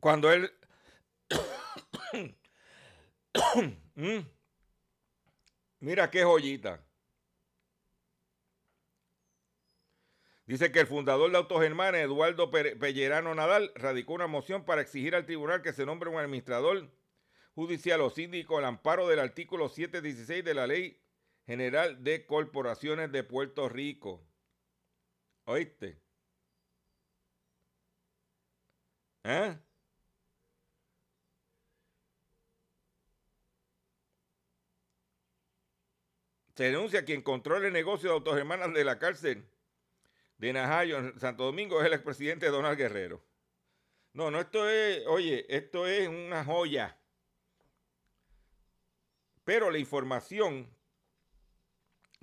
Cuando 0.00 0.32
él... 0.32 0.52
Mm. 3.96 4.20
Mira 5.80 6.10
qué 6.10 6.24
joyita. 6.24 6.84
Dice 10.46 10.72
que 10.72 10.80
el 10.80 10.86
fundador 10.86 11.30
de 11.30 11.36
Autogermana, 11.36 12.00
Eduardo 12.00 12.50
Pellerano 12.50 13.34
Nadal, 13.34 13.72
radicó 13.76 14.14
una 14.14 14.26
moción 14.26 14.64
para 14.64 14.82
exigir 14.82 15.14
al 15.14 15.26
tribunal 15.26 15.62
que 15.62 15.72
se 15.72 15.86
nombre 15.86 16.10
un 16.10 16.18
administrador 16.18 16.90
judicial 17.54 18.00
o 18.00 18.10
síndico 18.10 18.58
al 18.58 18.64
amparo 18.64 19.08
del 19.08 19.20
artículo 19.20 19.68
716 19.68 20.44
de 20.44 20.54
la 20.54 20.66
Ley 20.66 21.00
General 21.46 22.02
de 22.02 22.26
Corporaciones 22.26 23.12
de 23.12 23.24
Puerto 23.24 23.68
Rico. 23.68 24.26
¿Oíste? 25.46 26.00
¿Eh? 29.24 29.56
Se 36.54 36.64
denuncia 36.64 37.04
quien 37.04 37.22
controla 37.22 37.66
el 37.66 37.72
negocio 37.72 38.10
de 38.10 38.14
autogermanas 38.14 38.72
de 38.72 38.84
la 38.84 38.98
cárcel 38.98 39.44
de 40.38 40.52
Najayo 40.52 40.98
en 40.98 41.18
Santo 41.18 41.44
Domingo 41.44 41.80
es 41.80 41.86
el 41.86 41.94
expresidente 41.94 42.46
Donald 42.48 42.78
Guerrero. 42.78 43.24
No, 44.12 44.30
no, 44.30 44.40
esto 44.40 44.68
es, 44.68 45.04
oye, 45.06 45.44
esto 45.48 45.86
es 45.86 46.08
una 46.08 46.44
joya. 46.44 46.96
Pero 49.44 49.70
la 49.70 49.78
información 49.78 50.68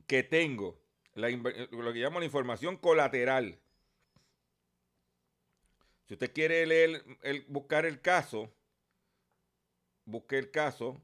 que 0.07 0.23
tengo, 0.23 0.81
lo 1.13 1.93
que 1.93 1.99
llamo 1.99 2.19
la 2.19 2.25
información 2.25 2.77
colateral, 2.77 3.59
si 6.07 6.15
usted 6.15 6.33
quiere 6.33 6.65
leer, 6.65 7.03
buscar 7.47 7.85
el 7.85 8.01
caso, 8.01 8.51
busque 10.05 10.37
el 10.37 10.51
caso 10.51 11.01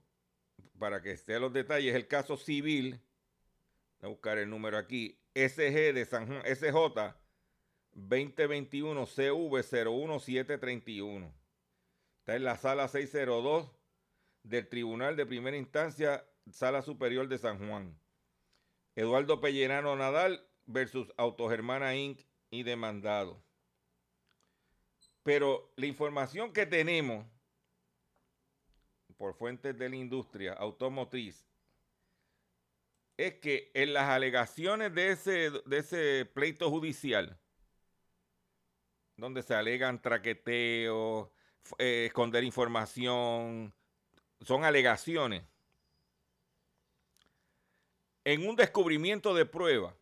para 0.79 1.01
que 1.01 1.11
esté 1.11 1.39
los 1.39 1.53
detalles, 1.53 1.95
el 1.95 2.07
caso 2.07 2.35
civil, 2.35 2.99
voy 3.99 4.07
a 4.07 4.13
buscar 4.13 4.37
el 4.37 4.49
número 4.49 4.77
aquí, 4.77 5.19
SG 5.33 5.93
de 5.93 6.05
San 6.05 6.27
Juan, 6.27 6.43
SJ 6.43 7.15
2021 7.93 9.05
CV 9.05 9.63
01731. 9.63 11.33
Está 12.19 12.35
en 12.35 12.43
la 12.43 12.57
sala 12.57 12.87
602 12.87 13.76
del 14.49 14.67
Tribunal 14.67 15.15
de 15.15 15.25
Primera 15.25 15.57
Instancia, 15.57 16.25
Sala 16.49 16.81
Superior 16.81 17.27
de 17.27 17.37
San 17.37 17.57
Juan. 17.67 17.99
Eduardo 18.95 19.41
Pellerano 19.41 19.95
Nadal 19.95 20.47
versus 20.65 21.13
Autogermana 21.17 21.95
Inc. 21.95 22.21
y 22.49 22.63
demandado. 22.63 23.43
Pero 25.23 25.73
la 25.75 25.85
información 25.85 26.53
que 26.53 26.65
tenemos 26.65 27.25
por 29.17 29.33
fuentes 29.33 29.77
de 29.77 29.89
la 29.89 29.95
industria 29.95 30.53
automotriz 30.53 31.45
es 33.17 33.35
que 33.35 33.71
en 33.73 33.93
las 33.93 34.05
alegaciones 34.05 34.93
de 34.93 35.11
ese, 35.11 35.51
de 35.65 35.77
ese 35.79 36.25
pleito 36.25 36.69
judicial, 36.69 37.37
donde 39.17 39.41
se 39.41 39.55
alegan 39.55 40.01
traqueteos, 40.01 41.29
eh, 41.79 42.05
esconder 42.05 42.43
información, 42.43 43.73
son 44.41 44.63
alegaciones. 44.63 45.43
En 48.23 48.47
un 48.47 48.55
descubrimiento 48.55 49.33
de 49.33 49.45
prueba, 49.45 49.95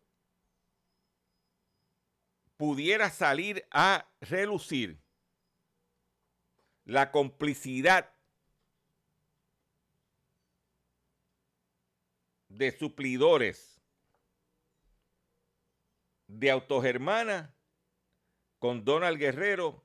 pudiera 2.56 3.10
salir 3.10 3.66
a 3.70 4.08
relucir 4.20 4.98
la 6.84 7.12
complicidad 7.12 8.12
de 12.48 12.76
suplidores 12.76 13.80
de 16.26 16.50
Autogermana 16.50 17.54
con 18.58 18.84
Donald 18.84 19.18
Guerrero 19.18 19.84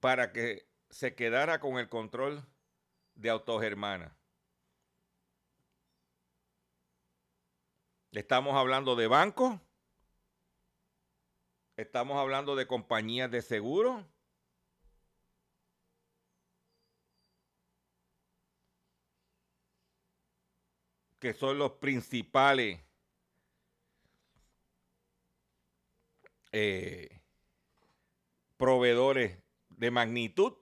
para 0.00 0.32
que 0.32 0.69
se 0.90 1.14
quedara 1.14 1.60
con 1.60 1.78
el 1.78 1.88
control 1.88 2.44
de 3.14 3.30
Autogermana. 3.30 4.16
Estamos 8.12 8.56
hablando 8.56 8.96
de 8.96 9.06
bancos, 9.06 9.60
estamos 11.76 12.18
hablando 12.18 12.56
de 12.56 12.66
compañías 12.66 13.30
de 13.30 13.42
seguro. 13.42 14.04
que 21.20 21.34
son 21.34 21.58
los 21.58 21.72
principales 21.72 22.80
eh, 26.50 27.20
proveedores 28.56 29.38
de 29.68 29.90
magnitud. 29.90 30.54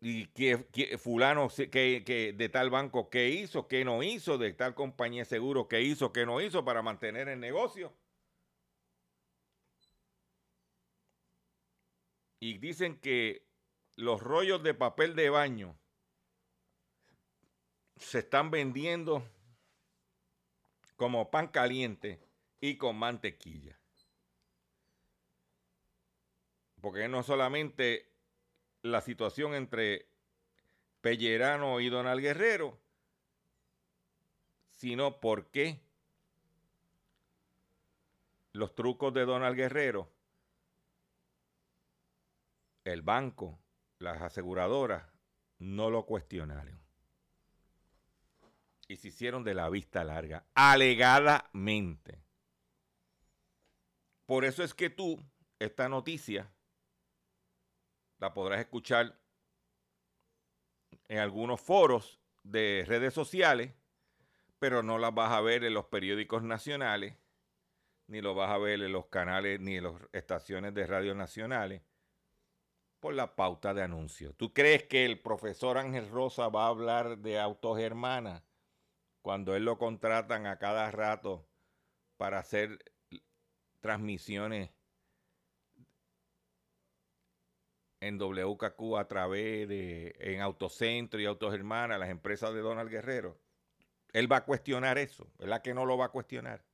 Y 0.00 0.26
que, 0.26 0.66
que 0.72 0.96
fulano 0.96 1.48
que, 1.48 2.04
que 2.06 2.32
de 2.32 2.48
tal 2.48 2.70
banco 2.70 3.10
qué 3.10 3.30
hizo, 3.30 3.66
qué 3.66 3.84
no 3.84 4.02
hizo, 4.02 4.38
de 4.38 4.52
tal 4.52 4.74
compañía 4.74 5.22
de 5.22 5.28
seguro 5.28 5.66
qué 5.66 5.82
hizo, 5.82 6.12
qué 6.12 6.24
no 6.24 6.40
hizo 6.40 6.64
para 6.64 6.82
mantener 6.82 7.28
el 7.28 7.40
negocio. 7.40 7.92
Y 12.40 12.58
dicen 12.58 13.00
que 13.00 13.48
los 13.96 14.22
rollos 14.22 14.62
de 14.62 14.74
papel 14.74 15.16
de 15.16 15.30
baño 15.30 15.76
se 17.96 18.20
están 18.20 18.50
vendiendo 18.52 19.28
como 20.94 21.30
pan 21.30 21.48
caliente 21.48 22.20
y 22.60 22.76
con 22.76 22.96
mantequilla. 22.96 23.80
Porque 26.80 27.08
no 27.08 27.22
solamente 27.24 28.17
la 28.82 29.00
situación 29.00 29.54
entre 29.54 30.08
Pellerano 31.00 31.80
y 31.80 31.88
Donald 31.88 32.20
Guerrero, 32.20 32.78
sino 34.70 35.20
porque 35.20 35.80
los 38.52 38.74
trucos 38.74 39.12
de 39.14 39.24
Donald 39.24 39.56
Guerrero, 39.56 40.10
el 42.84 43.02
banco, 43.02 43.58
las 43.98 44.20
aseguradoras, 44.22 45.04
no 45.58 45.90
lo 45.90 46.06
cuestionaron. 46.06 46.80
Y 48.88 48.96
se 48.96 49.08
hicieron 49.08 49.44
de 49.44 49.54
la 49.54 49.68
vista 49.68 50.02
larga, 50.04 50.46
alegadamente. 50.54 52.22
Por 54.24 54.44
eso 54.44 54.62
es 54.62 54.74
que 54.74 54.90
tú, 54.90 55.22
esta 55.58 55.88
noticia, 55.88 56.50
la 58.18 58.34
podrás 58.34 58.60
escuchar 58.60 59.18
en 61.08 61.18
algunos 61.18 61.60
foros 61.60 62.20
de 62.42 62.84
redes 62.86 63.14
sociales, 63.14 63.72
pero 64.58 64.82
no 64.82 64.98
la 64.98 65.10
vas 65.10 65.32
a 65.32 65.40
ver 65.40 65.64
en 65.64 65.74
los 65.74 65.86
periódicos 65.86 66.42
nacionales, 66.42 67.16
ni 68.06 68.20
lo 68.20 68.34
vas 68.34 68.50
a 68.50 68.58
ver 68.58 68.82
en 68.82 68.92
los 68.92 69.06
canales, 69.06 69.60
ni 69.60 69.76
en 69.76 69.84
las 69.84 69.94
estaciones 70.12 70.74
de 70.74 70.86
radio 70.86 71.14
nacionales, 71.14 71.82
por 73.00 73.14
la 73.14 73.36
pauta 73.36 73.74
de 73.74 73.82
anuncios. 73.82 74.36
¿Tú 74.36 74.52
crees 74.52 74.84
que 74.84 75.04
el 75.04 75.20
profesor 75.20 75.78
Ángel 75.78 76.08
Rosa 76.10 76.48
va 76.48 76.64
a 76.64 76.68
hablar 76.68 77.18
de 77.18 77.38
autogermana 77.38 78.44
cuando 79.22 79.54
él 79.54 79.64
lo 79.64 79.78
contratan 79.78 80.46
a 80.46 80.58
cada 80.58 80.90
rato 80.90 81.48
para 82.16 82.38
hacer 82.38 82.78
transmisiones 83.80 84.70
en 88.00 88.18
WKQ 88.18 88.98
a 88.98 89.08
través 89.08 89.68
de 89.68 90.14
en 90.18 90.40
Autocentro 90.40 91.20
y 91.20 91.26
Autogermana, 91.26 91.98
las 91.98 92.10
empresas 92.10 92.54
de 92.54 92.60
Donald 92.60 92.90
Guerrero? 92.90 93.38
Él 94.12 94.30
va 94.30 94.38
a 94.38 94.44
cuestionar 94.44 94.98
eso, 94.98 95.30
¿verdad 95.38 95.62
que 95.62 95.74
no 95.74 95.84
lo 95.84 95.98
va 95.98 96.06
a 96.06 96.10
cuestionar? 96.10 96.64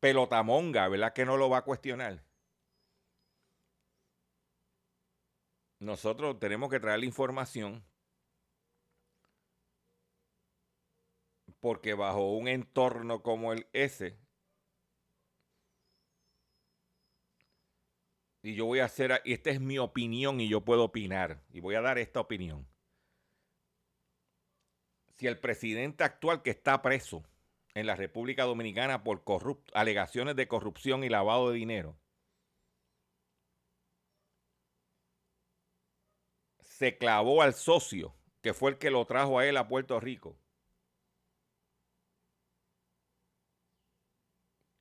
Pelotamonga, 0.00 0.88
¿verdad 0.88 1.12
que 1.12 1.24
no 1.24 1.36
lo 1.36 1.48
va 1.50 1.58
a 1.58 1.64
cuestionar? 1.64 2.24
Nosotros 5.80 6.38
tenemos 6.38 6.70
que 6.70 6.80
traer 6.80 7.00
la 7.00 7.04
información 7.06 7.84
porque 11.60 11.94
bajo 11.94 12.32
un 12.32 12.46
entorno 12.48 13.22
como 13.22 13.52
el 13.52 13.66
ese, 13.72 14.18
y 18.44 18.54
yo 18.54 18.66
voy 18.66 18.80
a 18.80 18.84
hacer, 18.84 19.22
y 19.24 19.32
esta 19.32 19.48
es 19.48 19.58
mi 19.58 19.78
opinión 19.78 20.38
y 20.38 20.48
yo 20.48 20.60
puedo 20.60 20.84
opinar, 20.84 21.42
y 21.50 21.60
voy 21.60 21.76
a 21.76 21.80
dar 21.80 21.96
esta 21.96 22.20
opinión. 22.20 22.68
Si 25.16 25.26
el 25.26 25.38
presidente 25.38 26.04
actual 26.04 26.42
que 26.42 26.50
está 26.50 26.82
preso 26.82 27.24
en 27.74 27.86
la 27.86 27.96
República 27.96 28.44
Dominicana 28.44 29.02
por 29.02 29.24
alegaciones 29.72 30.36
de 30.36 30.46
corrupción 30.46 31.04
y 31.04 31.08
lavado 31.08 31.50
de 31.50 31.56
dinero, 31.56 31.98
se 36.60 36.98
clavó 36.98 37.40
al 37.40 37.54
socio, 37.54 38.14
que 38.42 38.52
fue 38.52 38.72
el 38.72 38.78
que 38.78 38.90
lo 38.90 39.06
trajo 39.06 39.38
a 39.38 39.46
él 39.46 39.56
a 39.56 39.68
Puerto 39.68 39.98
Rico, 40.00 40.36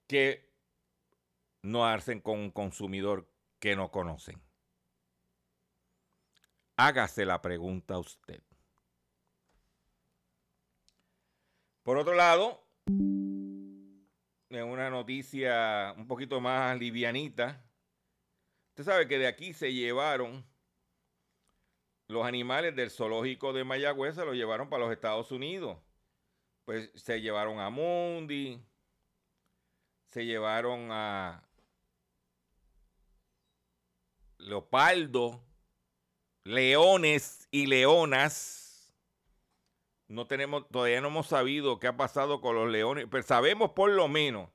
que 0.05 0.51
no 1.61 1.87
hacen 1.87 2.19
con 2.19 2.39
un 2.39 2.51
consumidor 2.51 3.32
que 3.63 3.77
no 3.77 3.89
conocen. 3.91 4.41
Hágase 6.75 7.25
la 7.25 7.41
pregunta 7.41 7.93
a 7.93 7.99
usted. 7.99 8.43
Por 11.81 11.97
otro 11.97 12.13
lado, 12.13 12.61
en 12.87 14.03
una 14.49 14.89
noticia 14.89 15.93
un 15.95 16.07
poquito 16.07 16.41
más 16.41 16.77
livianita. 16.77 17.65
Usted 18.71 18.83
sabe 18.83 19.07
que 19.07 19.17
de 19.17 19.27
aquí 19.27 19.53
se 19.53 19.71
llevaron 19.71 20.45
los 22.09 22.25
animales 22.25 22.75
del 22.75 22.91
zoológico 22.91 23.53
de 23.53 23.63
Mayagüez, 23.63 24.15
se 24.15 24.25
los 24.25 24.35
llevaron 24.35 24.69
para 24.69 24.83
los 24.83 24.91
Estados 24.91 25.31
Unidos. 25.31 25.77
Pues 26.65 26.91
se 26.95 27.21
llevaron 27.21 27.61
a 27.61 27.69
Mundi, 27.69 28.61
se 30.09 30.25
llevaron 30.25 30.89
a 30.91 31.47
Leopardo, 34.43 35.43
leones 36.43 37.47
y 37.51 37.65
leonas. 37.65 38.93
No 40.07 40.27
tenemos, 40.27 40.67
todavía 40.69 41.01
no 41.01 41.07
hemos 41.07 41.27
sabido 41.27 41.79
qué 41.79 41.87
ha 41.87 41.97
pasado 41.97 42.41
con 42.41 42.55
los 42.55 42.69
leones, 42.69 43.07
pero 43.09 43.23
sabemos 43.23 43.71
por 43.71 43.89
lo 43.89 44.07
menos 44.07 44.49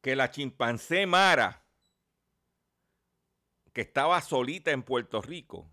que 0.00 0.14
la 0.14 0.30
chimpancé 0.30 1.04
Mara, 1.04 1.64
que 3.72 3.80
estaba 3.80 4.20
solita 4.22 4.70
en 4.70 4.84
Puerto 4.84 5.20
Rico, 5.20 5.68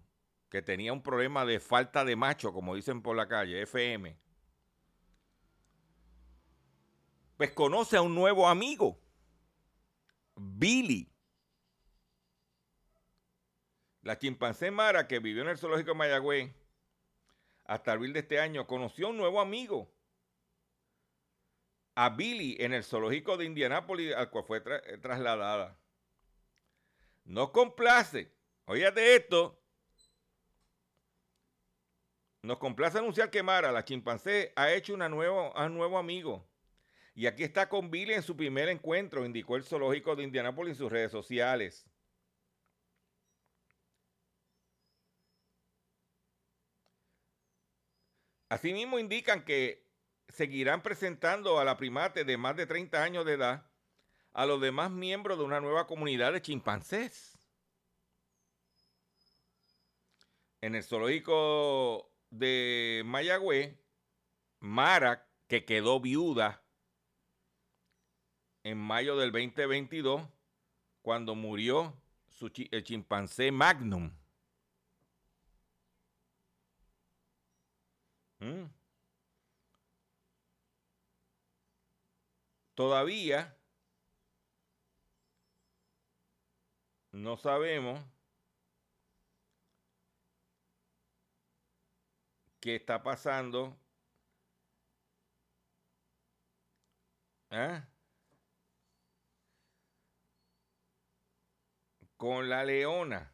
que 0.49 0.63
tenía 0.63 0.91
un 0.91 1.03
problema 1.03 1.45
de 1.45 1.59
falta 1.59 2.03
de 2.03 2.15
macho, 2.15 2.51
como 2.51 2.75
dicen 2.75 3.01
por 3.01 3.15
la 3.15 3.27
calle, 3.27 3.61
FM, 3.61 4.17
pues 7.37 7.51
conoce 7.51 7.97
a 7.97 8.01
un 8.01 8.15
nuevo 8.15 8.47
amigo, 8.47 8.99
Billy. 10.35 11.12
La 14.03 14.19
chimpancé 14.19 14.69
Mara, 14.69 15.07
que 15.07 15.19
vivió 15.19 15.41
en 15.41 15.49
el 15.49 15.57
zoológico 15.57 15.91
de 15.91 15.97
Mayagüez 15.97 16.51
hasta 17.63 17.93
abril 17.93 18.11
de 18.11 18.19
este 18.19 18.39
año, 18.39 18.67
conoció 18.67 19.07
a 19.07 19.09
un 19.11 19.17
nuevo 19.17 19.39
amigo, 19.39 19.89
a 21.95 22.09
Billy, 22.09 22.57
en 22.59 22.73
el 22.73 22.83
zoológico 22.83 23.37
de 23.37 23.45
Indianápolis, 23.45 24.13
al 24.13 24.29
cual 24.29 24.43
fue 24.43 24.59
tra 24.59 24.81
trasladada. 24.99 25.79
No 27.23 27.53
complace, 27.53 28.29
oígate 28.65 29.15
esto, 29.15 29.57
nos 32.41 32.57
complace 32.57 32.97
anunciar 32.97 33.29
que 33.29 33.41
Mara, 33.41 33.71
la 33.71 33.85
chimpancé, 33.85 34.51
ha 34.57 34.73
hecho 34.73 34.95
un 34.95 34.99
nuevo 34.99 35.97
amigo. 35.97 36.45
Y 37.15 37.27
aquí 37.27 37.43
está 37.43 37.69
con 37.69 37.89
Billy 37.89 38.15
en 38.15 38.23
su 38.23 38.35
primer 38.35 38.67
encuentro, 38.67 39.25
indicó 39.25 39.55
el 39.55 39.63
zoológico 39.63 40.17
de 40.17 40.23
Indianápolis 40.23 40.71
en 40.71 40.77
sus 40.77 40.91
redes 40.91 41.11
sociales. 41.11 41.85
Asimismo 48.53 48.99
indican 48.99 49.43
que 49.45 49.83
seguirán 50.27 50.83
presentando 50.83 51.57
a 51.59 51.65
la 51.65 51.75
primate 51.75 52.23
de 52.23 52.37
más 52.37 52.55
de 52.55 52.67
30 52.67 53.01
años 53.01 53.25
de 53.25 53.33
edad 53.33 53.65
a 54.31 54.45
los 54.45 54.61
demás 54.61 54.91
miembros 54.91 55.39
de 55.39 55.43
una 55.43 55.59
nueva 55.59 55.87
comunidad 55.87 56.33
de 56.33 56.43
chimpancés. 56.43 57.35
En 60.61 60.75
el 60.75 60.83
zoológico 60.83 62.13
de 62.29 63.01
Mayagüez, 63.05 63.75
Mara, 64.59 65.27
que 65.47 65.65
quedó 65.65 65.99
viuda 65.99 66.63
en 68.61 68.77
mayo 68.77 69.17
del 69.17 69.31
2022, 69.31 70.21
cuando 71.01 71.33
murió 71.33 71.99
su 72.29 72.51
el 72.69 72.83
chimpancé 72.83 73.51
Magnum. 73.51 74.11
Todavía 82.75 83.57
no 87.11 87.37
sabemos 87.37 87.99
qué 92.59 92.75
está 92.75 93.03
pasando. 93.03 93.77
¿Ah? 97.51 97.87
Con 102.17 102.49
la 102.49 102.63
leona. 102.63 103.32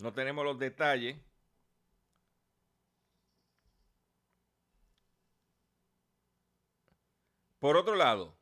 No 0.00 0.12
tenemos 0.12 0.44
los 0.44 0.58
detalles. 0.58 1.16
Por 7.60 7.76
otro 7.76 7.94
lado, 7.96 8.36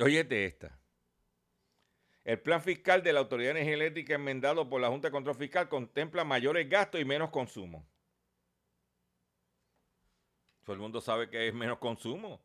óyete 0.00 0.44
esta. 0.46 0.78
El 2.24 2.40
plan 2.40 2.62
fiscal 2.62 3.02
de 3.02 3.12
la 3.12 3.20
Autoridad 3.20 3.56
Energética 3.56 4.14
enmendado 4.14 4.68
por 4.68 4.80
la 4.80 4.88
Junta 4.88 5.08
de 5.08 5.12
Control 5.12 5.36
Fiscal 5.36 5.68
contempla 5.68 6.24
mayores 6.24 6.68
gastos 6.68 7.00
y 7.00 7.04
menos 7.04 7.30
consumo. 7.30 7.91
Todo 10.64 10.74
el 10.74 10.80
mundo 10.80 11.00
sabe 11.00 11.28
que 11.28 11.48
es 11.48 11.54
menos 11.54 11.78
consumo. 11.78 12.40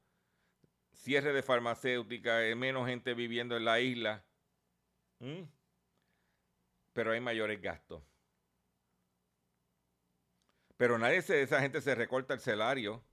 Cierre 0.93 1.33
de 1.33 1.43
farmacéutica, 1.43 2.37
hay 2.37 2.55
menos 2.55 2.87
gente 2.87 3.13
viviendo 3.13 3.55
en 3.55 3.65
la 3.65 3.79
isla. 3.79 4.23
¿Mm? 5.19 5.43
Pero 6.93 7.11
hay 7.11 7.19
mayores 7.19 7.61
gastos. 7.61 8.01
Pero 10.77 10.97
nadie 10.97 11.21
de 11.21 11.41
esa 11.41 11.59
gente 11.61 11.81
se 11.81 11.95
recorta 11.95 12.33
el 12.33 12.39
salario. 12.39 13.03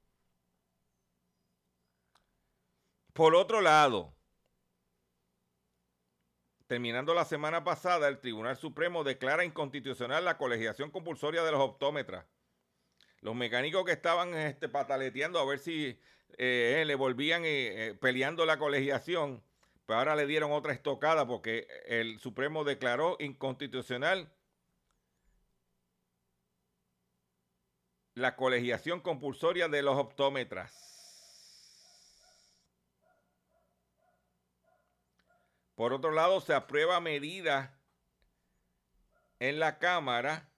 Por 3.13 3.35
otro 3.35 3.61
lado, 3.61 4.13
terminando 6.67 7.15
la 7.15 7.25
semana 7.25 7.63
pasada, 7.63 8.09
el 8.09 8.21
Tribunal 8.21 8.57
Supremo 8.57 9.05
declara 9.05 9.45
inconstitucional 9.45 10.25
la 10.25 10.37
colegiación 10.37 10.91
compulsoria 10.91 11.43
de 11.43 11.53
los 11.53 11.61
optómetras. 11.61 12.27
Los 13.25 13.35
mecánicos 13.35 13.87
que 13.87 13.93
estaban 13.93 14.35
este, 14.35 14.69
pataleteando 14.69 15.39
a 15.39 15.47
ver 15.47 15.59
si 15.59 15.99
eh, 16.37 16.85
le 16.87 16.95
volvían 16.95 17.43
eh, 17.47 17.87
eh, 17.87 17.95
peleando 17.95 18.45
la 18.45 18.59
colegiación, 18.59 19.43
pero 19.87 19.99
ahora 19.99 20.15
le 20.15 20.27
dieron 20.27 20.53
otra 20.53 20.75
estocada 20.75 21.27
porque 21.27 21.67
el 21.87 22.19
Supremo 22.19 22.65
declaró 22.65 23.17
inconstitucional 23.19 24.31
la 28.13 28.37
colegiación 28.37 29.01
compulsoria 29.01 29.69
de 29.69 29.81
los 29.81 29.97
optómetras. 29.97 30.93
Por 35.77 35.95
otro 35.95 36.11
lado, 36.11 36.43
se 36.43 36.53
aprueba 36.53 37.01
medida 37.01 37.81
en 39.39 39.59
la 39.59 39.79
Cámara 39.79 40.54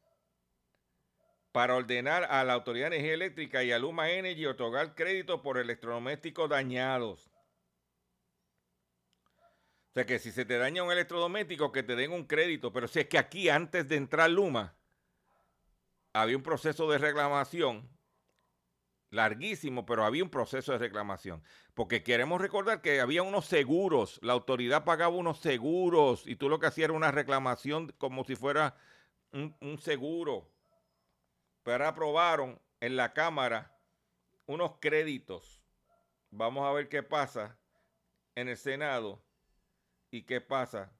para 1.56 1.74
ordenar 1.74 2.24
a 2.24 2.44
la 2.44 2.52
Autoridad 2.52 2.90
de 2.90 2.96
Energía 2.96 3.14
Eléctrica 3.14 3.64
y 3.64 3.72
a 3.72 3.78
Luma 3.78 4.10
Energy 4.10 4.44
otorgar 4.44 4.94
crédito 4.94 5.40
por 5.40 5.56
electrodomésticos 5.56 6.50
dañados. 6.50 7.30
O 9.88 9.94
sea 9.94 10.04
que 10.04 10.18
si 10.18 10.32
se 10.32 10.44
te 10.44 10.58
daña 10.58 10.82
un 10.82 10.92
electrodoméstico, 10.92 11.72
que 11.72 11.82
te 11.82 11.96
den 11.96 12.12
un 12.12 12.26
crédito. 12.26 12.74
Pero 12.74 12.88
si 12.88 13.00
es 13.00 13.06
que 13.06 13.16
aquí, 13.16 13.48
antes 13.48 13.88
de 13.88 13.96
entrar 13.96 14.28
Luma, 14.28 14.76
había 16.12 16.36
un 16.36 16.42
proceso 16.42 16.90
de 16.90 16.98
reclamación 16.98 17.88
larguísimo, 19.08 19.86
pero 19.86 20.04
había 20.04 20.24
un 20.24 20.30
proceso 20.30 20.72
de 20.72 20.78
reclamación. 20.78 21.42
Porque 21.72 22.02
queremos 22.02 22.38
recordar 22.38 22.82
que 22.82 23.00
había 23.00 23.22
unos 23.22 23.46
seguros, 23.46 24.18
la 24.22 24.34
autoridad 24.34 24.84
pagaba 24.84 25.16
unos 25.16 25.38
seguros 25.38 26.26
y 26.26 26.36
tú 26.36 26.50
lo 26.50 26.60
que 26.60 26.66
hacías 26.66 26.90
era 26.90 26.92
una 26.92 27.12
reclamación 27.12 27.94
como 27.96 28.24
si 28.24 28.36
fuera 28.36 28.76
un, 29.32 29.56
un 29.62 29.78
seguro 29.78 30.54
pero 31.66 31.84
aprobaron 31.84 32.62
en 32.78 32.94
la 32.94 33.12
Cámara 33.12 33.76
unos 34.46 34.78
créditos. 34.78 35.60
Vamos 36.30 36.64
a 36.64 36.70
ver 36.70 36.88
qué 36.88 37.02
pasa 37.02 37.58
en 38.36 38.48
el 38.48 38.56
Senado 38.56 39.20
y 40.12 40.22
qué 40.22 40.40
pasa 40.40 40.96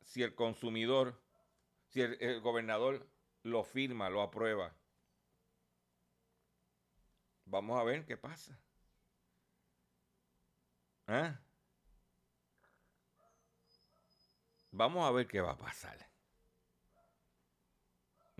si 0.00 0.22
el 0.22 0.34
consumidor, 0.34 1.22
si 1.90 2.00
el, 2.00 2.40
gobernador 2.40 3.06
lo 3.42 3.62
firma, 3.62 4.08
lo 4.08 4.22
aprueba. 4.22 4.74
Vamos 7.44 7.78
a 7.78 7.84
ver 7.84 8.06
qué 8.06 8.16
pasa. 8.16 8.58
¿Ah? 11.08 11.38
Vamos 14.70 15.06
a 15.06 15.10
ver 15.10 15.26
qué 15.26 15.42
va 15.42 15.50
a 15.50 15.58
pasar 15.58 16.11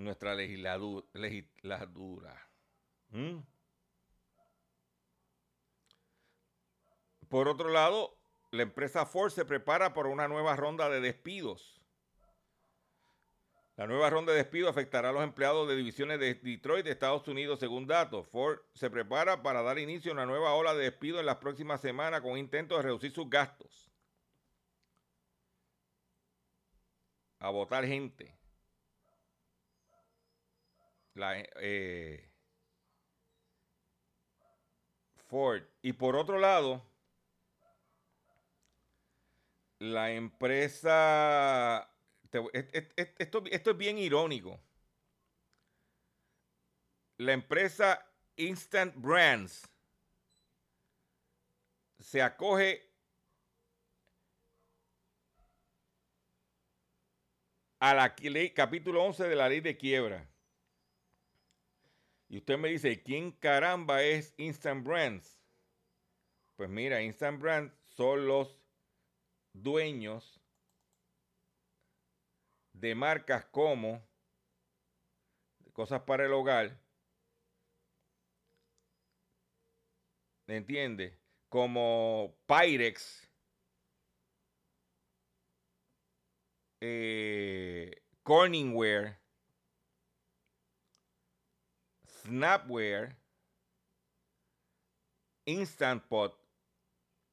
nuestra 0.02 0.34
legislatura. 0.34 2.48
¿Mm? 3.10 3.38
Por 7.28 7.48
otro 7.48 7.70
lado, 7.70 8.18
la 8.50 8.62
empresa 8.62 9.06
Ford 9.06 9.32
se 9.32 9.46
prepara 9.46 9.94
por 9.94 10.06
una 10.06 10.28
nueva 10.28 10.54
ronda 10.56 10.90
de 10.90 11.00
despidos. 11.00 11.80
La 13.76 13.86
nueva 13.86 14.10
ronda 14.10 14.32
de 14.32 14.38
despido 14.38 14.68
afectará 14.68 15.08
a 15.08 15.12
los 15.12 15.24
empleados 15.24 15.66
de 15.66 15.74
divisiones 15.74 16.20
de 16.20 16.34
Detroit 16.34 16.84
de 16.84 16.90
Estados 16.90 17.26
Unidos, 17.26 17.58
según 17.58 17.86
datos. 17.86 18.28
Ford 18.28 18.60
se 18.74 18.90
prepara 18.90 19.42
para 19.42 19.62
dar 19.62 19.78
inicio 19.78 20.12
a 20.12 20.14
una 20.14 20.26
nueva 20.26 20.52
ola 20.52 20.74
de 20.74 20.84
despido 20.84 21.20
en 21.20 21.26
las 21.26 21.36
próximas 21.36 21.80
semanas 21.80 22.20
con 22.20 22.36
intentos 22.36 22.76
de 22.76 22.82
reducir 22.82 23.12
sus 23.12 23.30
gastos. 23.30 23.90
A 27.38 27.48
votar 27.48 27.86
gente. 27.86 28.41
La, 31.14 31.34
eh, 31.38 32.30
Ford. 35.28 35.62
Y 35.82 35.92
por 35.92 36.16
otro 36.16 36.38
lado, 36.38 36.82
la 39.78 40.12
empresa 40.12 41.92
esto, 43.18 43.42
esto 43.50 43.70
es 43.70 43.76
bien 43.76 43.98
irónico. 43.98 44.58
La 47.18 47.32
empresa 47.32 48.04
Instant 48.36 48.94
Brands 48.96 49.68
se 51.98 52.22
acoge 52.22 52.90
a 57.78 57.94
la 57.94 58.14
ley, 58.22 58.50
capítulo 58.50 59.04
11 59.04 59.28
de 59.28 59.36
la 59.36 59.48
ley 59.48 59.60
de 59.60 59.76
quiebra. 59.76 60.31
Y 62.32 62.38
usted 62.38 62.56
me 62.56 62.70
dice, 62.70 63.02
¿quién 63.02 63.30
caramba 63.32 64.02
es 64.02 64.32
Instant 64.38 64.86
Brands? 64.86 65.38
Pues 66.56 66.70
mira, 66.70 67.02
Instant 67.02 67.38
Brands 67.38 67.74
son 67.84 68.26
los 68.26 68.58
dueños 69.52 70.40
de 72.72 72.94
marcas 72.94 73.44
como 73.44 74.02
cosas 75.74 76.00
para 76.04 76.24
el 76.24 76.32
hogar, 76.32 76.80
¿me 80.46 80.56
entiende? 80.56 81.20
Como 81.50 82.34
Pyrex, 82.46 83.30
eh, 86.80 88.02
Corningware, 88.22 89.21
Snapware, 92.24 93.16
Instant 95.44 96.02
Pot, 96.04 96.38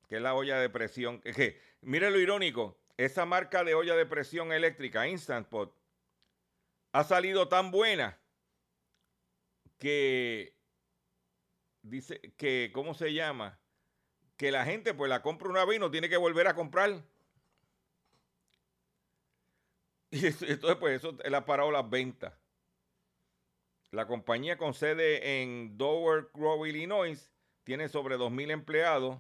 que 0.08 0.18
es 0.18 0.22
la 0.22 0.34
olla 0.34 0.60
de 0.60 0.70
presión. 0.70 1.22
Que, 1.22 1.60
mire 1.82 2.10
lo 2.12 2.20
irónico, 2.20 2.78
esa 2.98 3.26
marca 3.26 3.64
de 3.64 3.76
olla 3.76 3.96
de 3.96 4.06
presión 4.06 4.52
eléctrica, 4.52 5.08
Instant 5.08 5.48
Pot, 5.48 5.76
ha 6.92 7.04
salido 7.04 7.48
tan 7.48 7.72
buena 7.72 8.20
que 9.78 10.56
dice 11.82 12.20
que, 12.38 12.72
¿cómo 12.74 12.94
se 12.94 13.14
llama? 13.14 13.60
Que 14.38 14.52
la 14.52 14.66
gente 14.66 14.94
pues 14.94 15.10
la 15.10 15.22
compra 15.22 15.50
una 15.50 15.66
vez 15.66 15.78
y 15.78 15.80
no 15.80 15.92
tiene 15.92 16.10
que 16.10 16.18
volver 16.18 16.48
a 16.48 16.56
comprar. 16.56 17.04
Y 20.12 20.26
entonces 20.26 20.76
pues 20.80 20.98
eso 20.98 21.16
él 21.24 21.36
ha 21.36 21.46
parado 21.46 21.72
las 21.72 21.88
ventas. 21.88 22.34
La 23.92 24.06
compañía 24.06 24.58
con 24.58 24.74
sede 24.74 25.42
en 25.42 25.78
Dover 25.78 26.30
Grove, 26.34 26.70
Illinois, 26.70 27.32
tiene 27.64 27.90
sobre 27.90 28.18
2.000 28.18 28.52
empleados. 28.52 29.20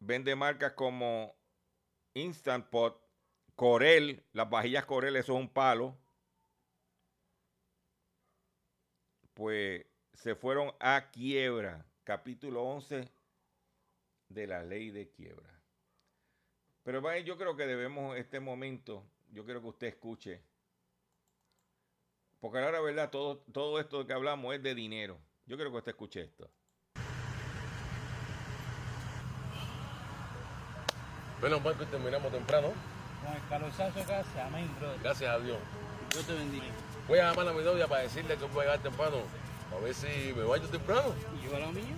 Vende 0.00 0.36
marcas 0.36 0.72
como 0.72 1.34
Instant 2.14 2.68
Pot, 2.68 3.02
Corel, 3.54 4.24
las 4.32 4.48
vajillas 4.50 4.84
Corel, 4.84 5.16
eso 5.16 5.34
es 5.34 5.40
un 5.40 5.48
palo. 5.48 5.98
Pues 9.34 9.86
se 10.12 10.34
fueron 10.34 10.72
a 10.78 11.10
quiebra. 11.10 11.86
Capítulo 12.04 12.62
11 12.64 13.08
de 14.28 14.46
la 14.46 14.62
ley 14.62 14.90
de 14.90 15.10
quiebra. 15.10 15.62
Pero 16.82 17.16
yo 17.18 17.36
creo 17.36 17.56
que 17.56 17.66
debemos 17.66 18.16
este 18.16 18.40
momento, 18.40 19.04
yo 19.30 19.44
quiero 19.44 19.60
que 19.60 19.68
usted 19.68 19.86
escuche. 19.88 20.42
Porque 22.40 22.58
ahora, 22.58 22.80
verdad, 22.80 23.10
todo, 23.10 23.38
todo 23.52 23.80
esto 23.80 24.06
que 24.06 24.12
hablamos 24.12 24.54
es 24.54 24.62
de 24.62 24.74
dinero. 24.74 25.18
Yo 25.46 25.56
quiero 25.56 25.70
que 25.70 25.78
usted 25.78 25.92
escuche 25.92 26.22
esto. 26.22 26.50
Menos 31.42 31.62
mal 31.62 31.76
que 31.76 31.86
terminamos 31.86 32.30
temprano. 32.30 32.72
Con 33.24 33.34
el 33.34 33.48
calorzazo 33.48 34.00
acá 34.00 34.24
se 34.24 34.40
amén, 34.40 34.70
brother. 34.78 35.00
Gracias 35.02 35.30
a 35.30 35.38
Dios. 35.38 35.58
Dios 36.12 36.26
te 36.26 36.34
bendiga. 36.34 36.64
Voy 37.08 37.18
a 37.18 37.30
llamar 37.30 37.48
a 37.48 37.52
mi 37.52 37.64
novia 37.64 37.86
para 37.88 38.02
decirle 38.02 38.36
que 38.36 38.44
voy 38.46 38.60
a 38.60 38.62
llegar 38.64 38.82
temprano. 38.82 39.16
A 39.74 39.80
ver 39.82 39.94
si 39.94 40.32
me 40.34 40.44
baño 40.44 40.66
temprano. 40.68 41.14
¿Y 41.36 41.46
yo 41.46 41.56
a 41.56 41.60
lo 41.60 41.72
mío? 41.72 41.94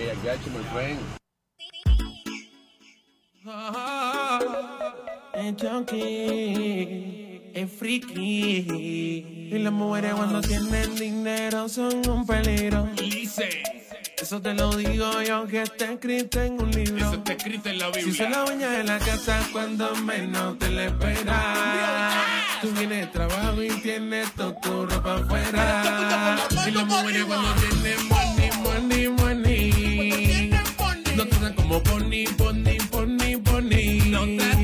7. 0.00 0.08
Ok, 0.08 0.08
I 0.08 0.14
got 0.24 0.38
you, 0.44 0.50
my 0.52 0.62
friend. 0.72 0.98
Es 5.34 5.54
junkie, 5.60 7.52
es 7.54 7.70
friki. 7.72 8.66
Y 9.52 9.58
las 9.58 9.72
mujeres 9.72 10.14
cuando 10.14 10.40
tienen 10.40 10.94
dinero 10.94 11.68
son 11.68 12.08
un 12.08 12.26
peligro. 12.26 12.88
Eso 14.20 14.40
te 14.40 14.54
lo 14.54 14.70
digo 14.76 15.22
yo 15.22 15.46
que 15.46 15.62
está 15.62 15.92
escrito 15.92 16.42
en 16.42 16.60
un 16.60 16.70
libro. 16.70 16.96
Eso 16.96 17.14
está 17.14 17.32
escrito 17.32 17.68
en 17.70 17.78
la 17.78 17.86
Biblia. 17.86 18.04
Si 18.04 18.12
se 18.12 18.28
la 18.28 18.44
baña 18.44 18.80
en 18.80 18.86
la 18.86 18.98
casa 18.98 19.40
cuando 19.52 19.96
menos 19.96 20.58
te 20.58 20.70
la 20.70 20.84
esperas. 20.86 22.14
Tú 22.60 22.68
tienes 22.68 23.10
trabajo 23.10 23.62
y 23.62 23.70
tienes 23.80 24.30
toda 24.34 24.60
tu 24.60 24.86
ropa 24.86 25.14
afuera. 25.16 26.36
Y 26.66 26.70
las 26.70 26.86
mujeres 26.86 27.24
cuando 27.24 27.54
tienen 27.54 28.08
como 31.70 31.82
pony, 31.84 32.24
pony, 32.36 32.78
pony, 32.90 33.36
pony. 33.44 34.00
No 34.10 34.26
tratan 34.36 34.59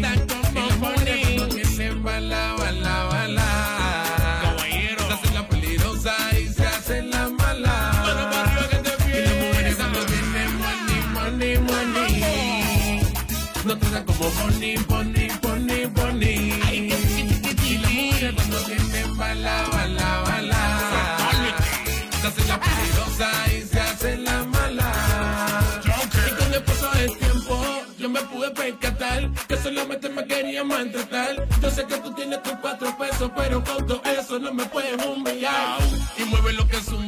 que 29.49 29.57
solamente 29.57 30.09
me 30.09 30.25
quería 30.27 30.65
maltratar. 30.65 31.47
Yo 31.61 31.71
sé 31.71 31.85
que 31.87 31.97
tú 31.99 32.13
tienes 32.15 32.43
tus 32.43 32.55
cuatro 32.55 32.97
pesos, 32.99 33.31
pero 33.37 33.63
con 33.63 33.87
todo 33.87 34.03
eso 34.05 34.39
no 34.39 34.53
me 34.53 34.65
puedes 34.67 35.05
humillar. 35.05 35.79
Y 36.19 36.25
mueve 36.25 36.53
lo 36.53 36.67
que 36.67 36.77
es 36.77 36.89
un 36.89 37.06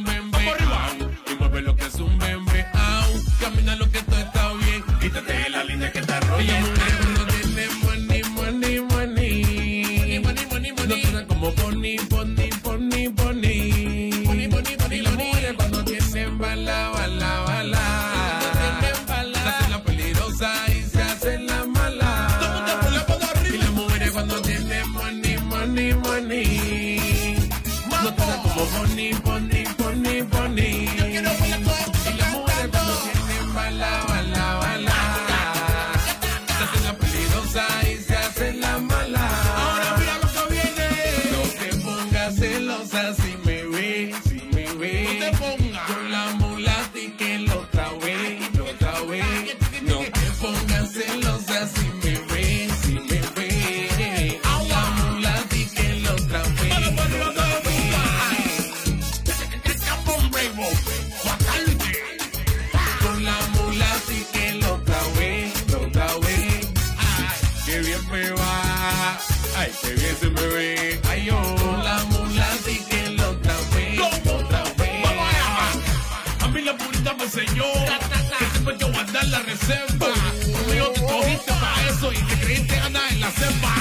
la 77.35 77.41
enseñó 77.41 77.63
que 77.73 78.71
hay 78.71 78.77
que 78.77 78.85
guardar 78.85 79.25
la 79.27 79.39
reserva. 79.39 80.07
Conmigo 80.51 80.91
te 80.93 81.01
cogiste 81.01 81.53
para 81.53 81.89
eso 81.89 82.11
y 82.13 82.17
te 82.17 82.39
creíste 82.39 82.75
ganar 82.75 83.11
en 83.11 83.21
la 83.21 83.31
selva. 83.31 83.75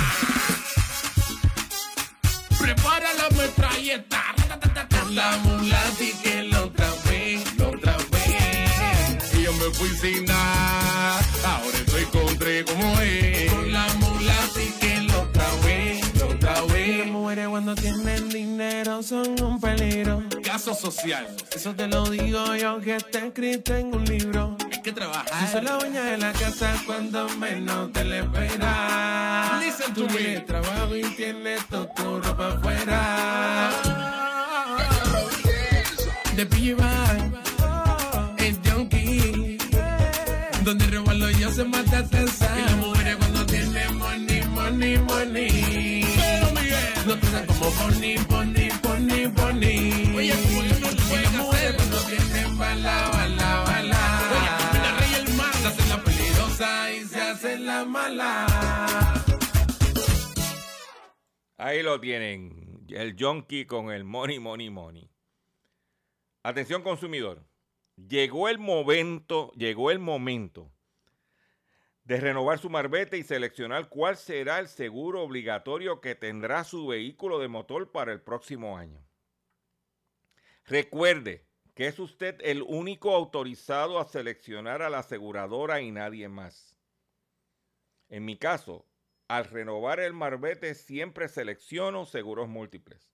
Prepara 2.59 3.09
la 3.14 3.36
metralleta. 3.36 4.22
Con 5.01 5.14
la 5.14 5.36
mula 5.38 5.82
sí 5.99 6.12
que 6.22 6.42
lo 6.44 6.64
otra 6.64 6.90
vez, 7.09 7.57
lo 7.57 7.68
otra 7.70 7.96
vez. 8.11 9.34
Y 9.34 9.42
yo 9.42 9.53
me 9.55 9.74
fui 9.74 9.88
sin 10.01 10.24
nada, 10.26 11.20
ahora 11.44 11.78
estoy 11.78 12.05
con 12.05 12.38
tres 12.38 12.64
como 12.64 13.01
es. 13.01 13.53
Con 13.53 13.72
la 13.72 13.86
mula 13.94 14.34
sí 14.55 14.74
que 14.80 14.97
cuando 17.29 17.74
tienen 17.74 18.31
dinero 18.31 19.03
son 19.03 19.39
un 19.43 19.61
peligro. 19.61 20.22
Caso 20.43 20.74
social. 20.74 21.26
Eso 21.55 21.74
te 21.74 21.87
lo 21.87 22.09
digo 22.09 22.57
yo 22.57 22.81
que 22.81 22.97
está 22.97 23.26
escrito 23.26 23.76
en 23.76 23.95
un 23.95 24.03
libro. 24.07 24.57
Hay 24.72 24.81
que 24.81 24.93
trabajar. 24.93 25.29
Si 25.47 25.53
son 25.53 25.64
la 25.66 25.72
dueña 25.72 26.05
de 26.05 26.16
la 26.16 26.33
casa 26.33 26.74
cuando 26.87 27.29
menos 27.37 27.93
te 27.93 28.05
le 28.05 28.20
esperas. 28.20 29.62
Listen 29.62 29.95
to 29.95 30.07
me. 30.14 30.41
trabajo 30.41 30.97
y 30.97 31.03
tienes 31.16 31.66
toda 31.66 31.93
tu 31.93 32.18
ropa 32.18 32.49
afuera. 32.49 33.70
De 36.35 36.47
PJ 36.47 36.76
el 38.39 38.59
junkie. 38.64 39.59
Donde 40.64 40.87
robarlo 40.87 41.31
yo 41.31 41.53
se 41.53 41.64
mata 41.64 42.03
tensa. 42.05 42.49
Y 42.59 42.88
como 47.59 47.70
pony, 47.72 48.14
pony, 48.28 48.68
pony, 48.82 49.28
pony. 49.34 50.16
Oye, 50.16 50.32
como 50.42 50.62
yo 50.62 50.78
no 50.80 50.90
lo 50.90 51.22
las 51.22 51.32
mujeres 51.32 51.74
cuando 51.76 51.98
tienen 52.06 52.59
bala, 52.59 53.11
bala, 53.11 53.64
bala. 53.66 54.30
Oye, 54.30 54.80
la 54.80 54.98
rey 54.98 55.14
el 55.14 55.34
mar 55.34 55.54
se 55.54 55.66
hace 55.66 55.88
la 55.88 56.04
peligrosa 56.04 56.92
y 56.92 57.04
se 57.04 57.20
hace 57.20 57.59
la 57.59 57.84
mala. 57.84 58.46
Ahí 61.56 61.82
lo 61.82 62.00
tienen, 62.00 62.86
el 62.88 63.16
junkie 63.18 63.66
con 63.66 63.90
el 63.90 64.04
money, 64.04 64.38
money, 64.38 64.70
money. 64.70 65.11
Atención 66.44 66.82
consumidor, 66.82 67.44
llegó 67.96 68.48
el 68.48 68.59
momento, 68.59 69.52
llegó 69.56 69.90
el 69.90 69.98
momento 69.98 70.70
de 72.09 72.18
renovar 72.18 72.59
su 72.59 72.70
marbete 72.70 73.18
y 73.18 73.22
seleccionar 73.22 73.90
cuál 73.90 74.16
será 74.16 74.61
el 74.61 74.68
seguro 74.68 75.22
obligatorio 75.22 76.00
que 76.00 76.14
tendrá 76.14 76.64
su 76.64 76.86
vehículo 76.86 77.38
de 77.38 77.48
motor 77.48 77.92
para 77.92 78.14
el 78.14 78.22
próximo 78.22 78.78
año. 78.78 79.06
Recuerde 80.64 81.46
que 81.74 81.86
es 81.86 81.98
usted 81.98 82.40
el 82.40 82.62
único 82.62 83.14
autorizado 83.14 83.98
a 83.98 84.09
seleccionar 84.09 84.80
a 84.80 84.88
la 84.88 85.00
aseguradora 85.00 85.82
y 85.82 85.90
nadie 85.90 86.30
más. 86.30 86.78
En 88.09 88.24
mi 88.24 88.38
caso, 88.38 88.86
al 89.28 89.44
renovar 89.44 90.00
el 90.00 90.14
marbete 90.14 90.74
siempre 90.74 91.28
selecciono 91.28 92.06
seguros 92.06 92.48
múltiples. 92.48 93.12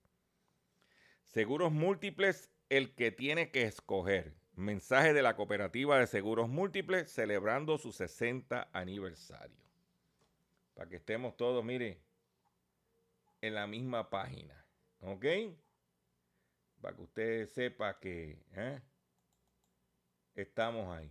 Seguros 1.24 1.72
múltiples 1.72 2.48
el 2.68 2.94
que 2.94 3.10
tiene 3.10 3.50
que 3.50 3.64
escoger. 3.64 4.36
Mensaje 4.56 5.12
de 5.12 5.22
la 5.22 5.34
Cooperativa 5.34 5.98
de 5.98 6.06
Seguros 6.06 6.48
Múltiples 6.48 7.10
celebrando 7.10 7.76
su 7.76 7.92
60 7.92 8.68
aniversario. 8.72 9.64
Para 10.74 10.88
que 10.88 10.96
estemos 10.96 11.36
todos, 11.36 11.64
mire, 11.64 12.00
en 13.40 13.54
la 13.54 13.66
misma 13.66 14.10
página. 14.10 14.64
¿Ok? 15.00 15.24
Para 16.80 16.96
que 16.96 17.02
usted 17.02 17.46
sepa 17.46 17.98
que 17.98 18.44
¿eh? 18.52 18.80
estamos 20.34 20.96
ahí. 20.96 21.10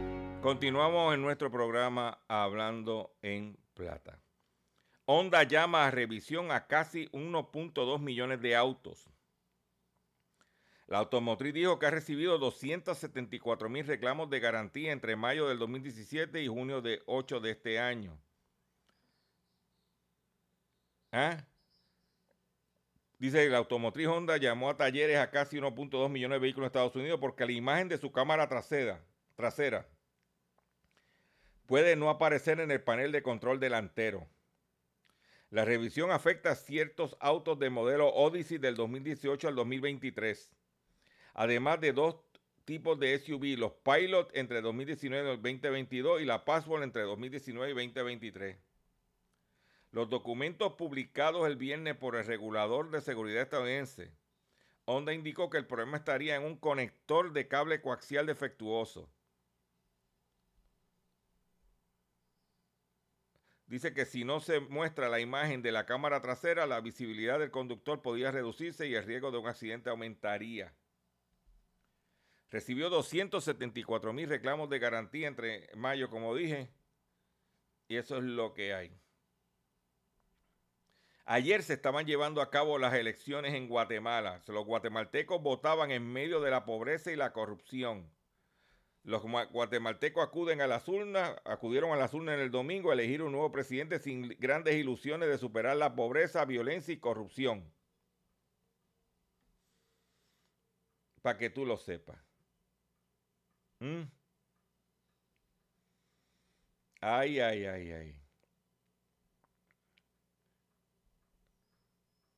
Continuamos 0.41 1.13
en 1.13 1.21
nuestro 1.21 1.51
programa 1.51 2.17
Hablando 2.27 3.15
en 3.21 3.59
Plata. 3.75 4.19
Honda 5.05 5.43
llama 5.43 5.85
a 5.85 5.91
revisión 5.91 6.51
a 6.51 6.65
casi 6.65 7.07
1.2 7.09 7.99
millones 7.99 8.41
de 8.41 8.55
autos. 8.55 9.07
La 10.87 10.97
automotriz 10.97 11.53
dijo 11.53 11.77
que 11.77 11.85
ha 11.85 11.91
recibido 11.91 12.39
274 12.39 13.69
mil 13.69 13.85
reclamos 13.85 14.31
de 14.31 14.39
garantía 14.39 14.91
entre 14.91 15.15
mayo 15.15 15.47
del 15.47 15.59
2017 15.59 16.41
y 16.41 16.47
junio 16.47 16.81
de 16.81 17.03
8 17.05 17.39
de 17.39 17.51
este 17.51 17.79
año. 17.79 18.19
¿Ah? 21.11 21.37
Dice 23.19 23.47
la 23.47 23.59
automotriz 23.59 24.07
Honda 24.07 24.37
llamó 24.37 24.71
a 24.71 24.77
talleres 24.77 25.19
a 25.19 25.29
casi 25.29 25.57
1.2 25.57 26.09
millones 26.09 26.37
de 26.37 26.39
vehículos 26.39 26.65
en 26.65 26.69
Estados 26.69 26.95
Unidos 26.95 27.19
porque 27.19 27.45
la 27.45 27.51
imagen 27.51 27.89
de 27.89 27.99
su 27.99 28.11
cámara 28.11 28.49
trasera, 28.49 29.05
trasera 29.35 29.87
puede 31.71 31.95
no 31.95 32.09
aparecer 32.09 32.59
en 32.59 32.69
el 32.69 32.81
panel 32.81 33.13
de 33.13 33.23
control 33.23 33.61
delantero. 33.61 34.27
La 35.51 35.63
revisión 35.63 36.11
afecta 36.11 36.51
a 36.51 36.55
ciertos 36.55 37.15
autos 37.21 37.59
de 37.59 37.69
modelo 37.69 38.09
Odyssey 38.09 38.57
del 38.57 38.75
2018 38.75 39.47
al 39.47 39.55
2023, 39.55 40.51
además 41.33 41.79
de 41.79 41.93
dos 41.93 42.17
tipos 42.65 42.99
de 42.99 43.17
SUV, 43.17 43.57
los 43.57 43.71
Pilot 43.71 44.31
entre 44.33 44.59
2019 44.59 45.23
y 45.23 45.37
2022 45.37 46.21
y 46.21 46.25
la 46.25 46.43
Password 46.43 46.83
entre 46.83 47.03
2019 47.03 47.71
y 47.71 47.73
2023. 47.73 48.57
Los 49.91 50.09
documentos 50.09 50.73
publicados 50.73 51.47
el 51.47 51.55
viernes 51.55 51.95
por 51.95 52.17
el 52.17 52.25
regulador 52.25 52.91
de 52.91 52.99
seguridad 52.99 53.43
estadounidense, 53.43 54.11
Honda 54.83 55.13
indicó 55.13 55.49
que 55.49 55.59
el 55.59 55.67
problema 55.67 55.95
estaría 55.95 56.35
en 56.35 56.43
un 56.43 56.57
conector 56.57 57.31
de 57.31 57.47
cable 57.47 57.79
coaxial 57.79 58.25
defectuoso. 58.25 59.09
Dice 63.71 63.93
que 63.93 64.05
si 64.05 64.25
no 64.25 64.41
se 64.41 64.59
muestra 64.59 65.07
la 65.07 65.21
imagen 65.21 65.61
de 65.61 65.71
la 65.71 65.85
cámara 65.85 66.21
trasera, 66.21 66.65
la 66.65 66.81
visibilidad 66.81 67.39
del 67.39 67.51
conductor 67.51 68.01
podría 68.01 68.29
reducirse 68.29 68.85
y 68.85 68.95
el 68.95 69.05
riesgo 69.05 69.31
de 69.31 69.37
un 69.37 69.47
accidente 69.47 69.89
aumentaría. 69.89 70.73
Recibió 72.49 72.89
274 72.89 74.11
mil 74.11 74.27
reclamos 74.27 74.69
de 74.69 74.77
garantía 74.77 75.29
entre 75.29 75.69
mayo, 75.73 76.09
como 76.09 76.35
dije, 76.35 76.69
y 77.87 77.95
eso 77.95 78.17
es 78.17 78.23
lo 78.23 78.53
que 78.53 78.73
hay. 78.73 78.91
Ayer 81.23 81.63
se 81.63 81.75
estaban 81.75 82.05
llevando 82.05 82.41
a 82.41 82.49
cabo 82.49 82.77
las 82.77 82.93
elecciones 82.93 83.53
en 83.53 83.69
Guatemala. 83.69 84.41
Los 84.47 84.65
guatemaltecos 84.65 85.41
votaban 85.41 85.91
en 85.91 86.11
medio 86.11 86.41
de 86.41 86.51
la 86.51 86.65
pobreza 86.65 87.09
y 87.13 87.15
la 87.15 87.31
corrupción. 87.31 88.11
Los 89.03 89.23
guatemaltecos 89.23 90.23
acuden 90.23 90.61
a 90.61 90.67
las 90.67 90.87
urnas, 90.87 91.35
acudieron 91.43 91.91
a 91.91 91.95
las 91.95 92.13
urnas 92.13 92.35
en 92.35 92.41
el 92.41 92.51
domingo 92.51 92.91
a 92.91 92.93
elegir 92.93 93.23
un 93.23 93.31
nuevo 93.31 93.51
presidente 93.51 93.99
sin 93.99 94.29
grandes 94.39 94.75
ilusiones 94.75 95.29
de 95.29 95.37
superar 95.39 95.75
la 95.77 95.95
pobreza, 95.95 96.45
violencia 96.45 96.93
y 96.93 96.99
corrupción. 96.99 97.71
Para 101.21 101.37
que 101.37 101.49
tú 101.49 101.65
lo 101.65 101.77
sepas. 101.77 102.19
¿Mm? 103.79 104.03
Ay, 107.01 107.39
ay, 107.39 107.65
ay, 107.65 107.91
ay. 107.91 108.21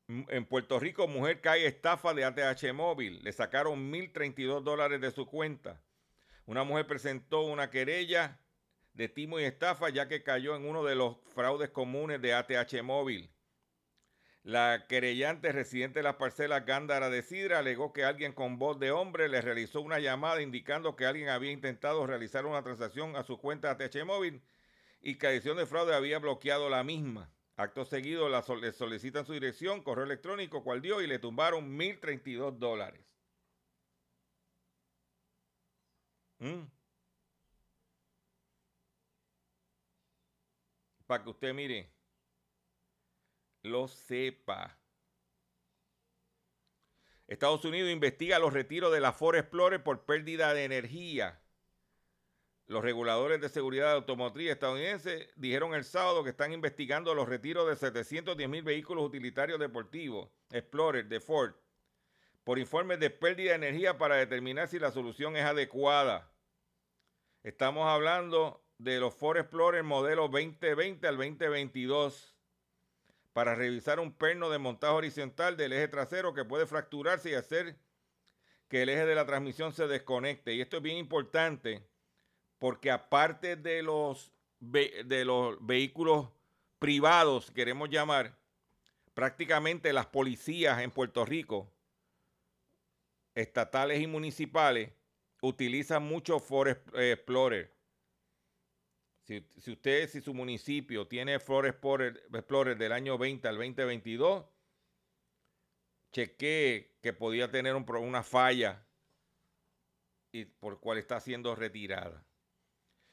En 0.08 0.46
Puerto 0.46 0.80
Rico, 0.80 1.08
mujer 1.08 1.42
cae 1.42 1.66
estafa 1.66 2.14
de 2.14 2.24
ATH 2.26 2.74
móvil. 2.74 3.22
Le 3.24 3.32
sacaron 3.34 3.92
1.032 3.92 4.62
dólares 4.64 5.02
de 5.02 5.12
su 5.12 5.26
cuenta. 5.28 5.82
Una 6.46 6.64
mujer 6.64 6.88
presentó 6.88 7.42
una 7.42 7.70
querella 7.70 8.40
de 8.94 9.08
timo 9.08 9.40
y 9.40 9.46
estafa 9.46 9.90
ya 9.90 10.08
que 10.08 10.24
cayó 10.24 10.56
en 10.56 10.66
uno 10.66 10.84
de 10.84 10.96
los 10.96 11.18
fraudes 11.34 11.70
comunes 11.70 12.22
de 12.22 12.34
ATH 12.34 12.84
móvil. 12.84 13.32
La 14.44 14.88
querellante 14.90 15.54
residente 15.54 16.00
de 16.00 16.04
las 16.04 16.16
parcelas 16.16 16.66
Gándara 16.66 17.10
de 17.10 17.22
Sidra 17.22 17.60
alegó 17.60 17.94
que 17.94 18.04
alguien 18.04 18.34
con 18.34 18.60
voz 18.60 18.78
de 18.78 18.92
hombre 18.92 19.30
le 19.30 19.42
realizó 19.42 19.80
una 19.80 20.00
llamada 20.00 20.42
indicando 20.42 20.98
que 20.98 21.06
alguien 21.06 21.30
había 21.30 21.52
intentado 21.52 22.06
realizar 22.06 22.46
una 22.46 22.62
transacción 22.62 23.16
a 23.16 23.24
su 23.24 23.38
cuenta 23.38 23.72
ATH 23.72 24.04
móvil 24.06 24.42
y 25.02 25.18
que 25.18 25.28
adición 25.28 25.56
de 25.56 25.66
fraude 25.66 25.96
había 25.96 26.20
bloqueado 26.20 26.70
la 26.70 26.84
misma. 26.84 27.32
Acto 27.56 27.86
seguido 27.86 28.28
le 28.30 28.72
solicitan 28.74 29.26
su 29.26 29.32
dirección, 29.32 29.82
correo 29.82 30.06
electrónico, 30.06 30.64
cual 30.64 30.82
dio 30.82 31.02
y 31.02 31.08
le 31.08 31.20
tumbaron 31.20 31.78
1.032 31.80 32.58
dólares. 32.58 33.13
Para 41.08 41.24
que 41.24 41.30
usted 41.30 41.54
mire, 41.54 41.90
lo 43.62 43.88
sepa. 43.88 44.78
Estados 47.28 47.64
Unidos 47.64 47.92
investiga 47.92 48.40
los 48.40 48.54
retiros 48.54 48.92
de 48.92 49.00
la 49.00 49.14
Ford 49.14 49.38
Explorer 49.38 49.82
por 49.82 50.06
pérdida 50.06 50.54
de 50.54 50.66
energía. 50.66 51.40
Los 52.68 52.84
reguladores 52.84 53.40
de 53.42 53.50
seguridad 53.50 53.94
automotriz 53.94 54.50
estadounidenses 54.50 55.30
dijeron 55.36 55.74
el 55.74 55.84
sábado 55.84 56.24
que 56.24 56.32
están 56.32 56.54
investigando 56.54 57.14
los 57.14 57.28
retiros 57.28 57.68
de 57.68 57.76
710 57.76 58.50
mil 58.50 58.64
vehículos 58.64 59.06
utilitarios 59.06 59.60
deportivos 59.60 60.30
Explorer 60.52 61.08
de 61.08 61.20
Ford 61.20 61.54
por 62.44 62.60
informes 62.60 63.00
de 63.00 63.10
pérdida 63.10 63.52
de 63.52 63.56
energía 63.56 63.98
para 63.98 64.16
determinar 64.16 64.68
si 64.68 64.80
la 64.80 64.92
solución 64.92 65.38
es 65.38 65.44
adecuada. 65.44 66.33
Estamos 67.44 67.90
hablando 67.90 68.64
de 68.78 69.02
los 69.02 69.14
Ford 69.14 69.36
Explorer 69.36 69.84
modelo 69.84 70.30
2020 70.30 71.06
al 71.06 71.18
2022 71.18 72.34
para 73.34 73.54
revisar 73.54 74.00
un 74.00 74.14
perno 74.14 74.50
de 74.50 74.60
montaje 74.60 74.94
horizontal 74.94 75.58
del 75.58 75.74
eje 75.74 75.90
trasero 75.90 76.34
que 76.34 76.46
puede 76.46 76.66
fracturarse 76.66 77.32
y 77.32 77.34
hacer 77.34 77.76
que 78.70 78.84
el 78.84 78.88
eje 78.88 79.06
de 79.06 79.16
la 79.16 79.26
transmisión 79.26 79.74
se 79.74 79.88
desconecte. 79.88 80.54
Y 80.54 80.62
esto 80.62 80.78
es 80.78 80.84
bien 80.84 80.96
importante 80.96 81.84
porque 82.60 82.90
aparte 82.90 83.58
de 83.58 83.84
los, 83.84 84.32
de 84.62 85.26
los 85.26 85.58
vehículos 85.60 86.30
privados, 86.80 87.52
queremos 87.52 87.90
llamar, 87.90 88.38
prácticamente 89.14 89.92
las 89.92 90.06
policías 90.06 90.80
en 90.80 90.92
Puerto 90.92 91.26
Rico, 91.26 91.70
estatales 93.36 94.02
y 94.02 94.08
municipales, 94.08 94.94
utilizan 95.44 96.04
mucho 96.04 96.40
Ford 96.40 96.70
Ex- 96.70 96.94
eh, 96.96 97.12
Explorer. 97.12 97.72
Si, 99.26 99.46
usted, 99.72 100.10
si 100.10 100.22
su 100.22 100.34
municipio 100.34 101.08
tiene 101.08 101.40
Ford 101.40 101.66
Explorer, 101.66 102.78
del 102.78 102.92
año 102.92 103.18
20 103.18 103.48
al 103.48 103.56
2022, 103.56 104.46
chequee 106.12 106.98
que 107.02 107.14
podía 107.14 107.50
tener 107.50 107.76
una 107.76 108.24
falla 108.24 108.86
y 110.32 110.46
por 110.46 110.80
cual 110.80 110.98
está 110.98 111.20
siendo 111.20 111.56
retirada. 111.56 112.26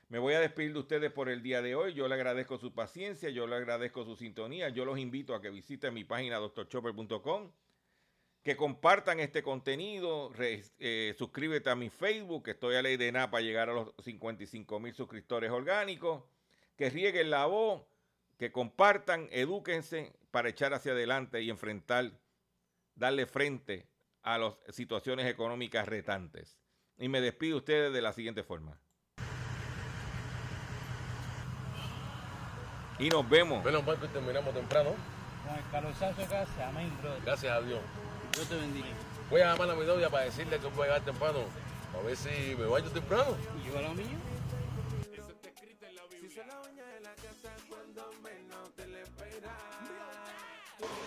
Me 0.09 0.19
voy 0.19 0.35
a 0.35 0.41
despedir 0.41 0.73
de 0.73 0.81
ustedes 0.81 1.13
por 1.13 1.29
el 1.29 1.43
día 1.43 1.63
de 1.63 1.77
hoy. 1.77 1.95
Yo 1.95 2.09
le 2.09 2.15
agradezco 2.15 2.59
su 2.59 2.75
paciencia, 2.75 3.31
yo 3.31 3.47
le 3.47 3.55
agradezco 3.55 4.05
su 4.05 4.17
sintonía. 4.17 4.69
Yo 4.71 4.85
los 4.85 4.99
invito 4.99 5.35
a 5.37 5.41
que 5.41 5.51
visiten 5.51 5.95
mi 5.95 6.03
página 6.03 6.39
doctorchopper.com, 6.39 7.53
que 8.43 8.57
compartan 8.57 9.21
este 9.21 9.43
contenido, 9.43 10.33
re- 10.33 10.65
eh, 10.79 11.15
suscríbete 11.19 11.69
a 11.71 11.75
mi 11.75 11.91
Facebook, 11.91 12.45
que 12.45 12.53
estoy 12.53 12.75
a 12.77 12.83
ley 12.83 12.97
de 12.97 13.13
nada 13.13 13.31
para 13.31 13.43
llegar 13.43 13.69
a 13.69 13.75
los 13.75 13.93
55 14.03 14.81
mil 14.81 14.95
suscriptores 14.95 15.51
orgánicos, 15.51 16.23
que 16.77 16.89
rieguen 16.89 17.29
la 17.31 17.45
voz, 17.47 17.83
que 18.39 18.51
compartan, 18.51 19.29
edúquense 19.31 20.15
para 20.31 20.49
echar 20.49 20.73
hacia 20.73 20.93
adelante 20.93 21.43
y 21.43 21.51
enfrentar, 21.51 22.13
darle 22.95 23.27
frente 23.27 23.87
a 24.23 24.39
las 24.39 24.55
situaciones 24.71 25.27
económicas 25.27 25.87
retantes. 25.87 26.59
Y 26.99 27.09
me 27.09 27.21
despido 27.21 27.57
de 27.57 27.59
ustedes 27.59 27.93
de 27.93 28.01
la 28.03 28.13
siguiente 28.15 28.43
forma. 28.43 28.79
Y 32.99 33.09
nos 33.09 33.29
vemos. 33.29 33.65
Menos 33.65 33.85
mal 33.85 33.99
que 33.99 34.09
terminamos 34.09 34.53
temprano. 34.55 34.91
Con 35.47 35.57
el 35.57 35.71
calorzazo 35.71 36.23
acá 36.23 36.47
se 36.47 36.63
amén, 36.63 36.91
brother. 37.01 37.23
Gracias 37.25 37.53
a 37.53 37.61
Dios. 37.63 37.81
Dios 38.33 38.49
te 38.49 38.55
bendiga. 38.57 38.87
Voy 39.29 39.41
a 39.41 39.53
llamar 39.53 39.71
a 39.71 39.75
mi 39.75 39.85
novia 39.87 40.09
para 40.11 40.25
decirle 40.25 40.59
que 40.59 40.67
voy 40.69 40.83
a 40.83 40.87
llegar 40.87 41.03
temprano. 41.03 41.41
A 41.95 42.03
ver 42.05 42.17
si 42.17 42.55
me 42.57 42.67
baño 42.67 42.91
temprano. 42.91 43.37
¿Y 43.59 43.69
yo 43.69 43.79
a 43.79 43.83
lo 43.83 43.95
mío? 43.95 44.07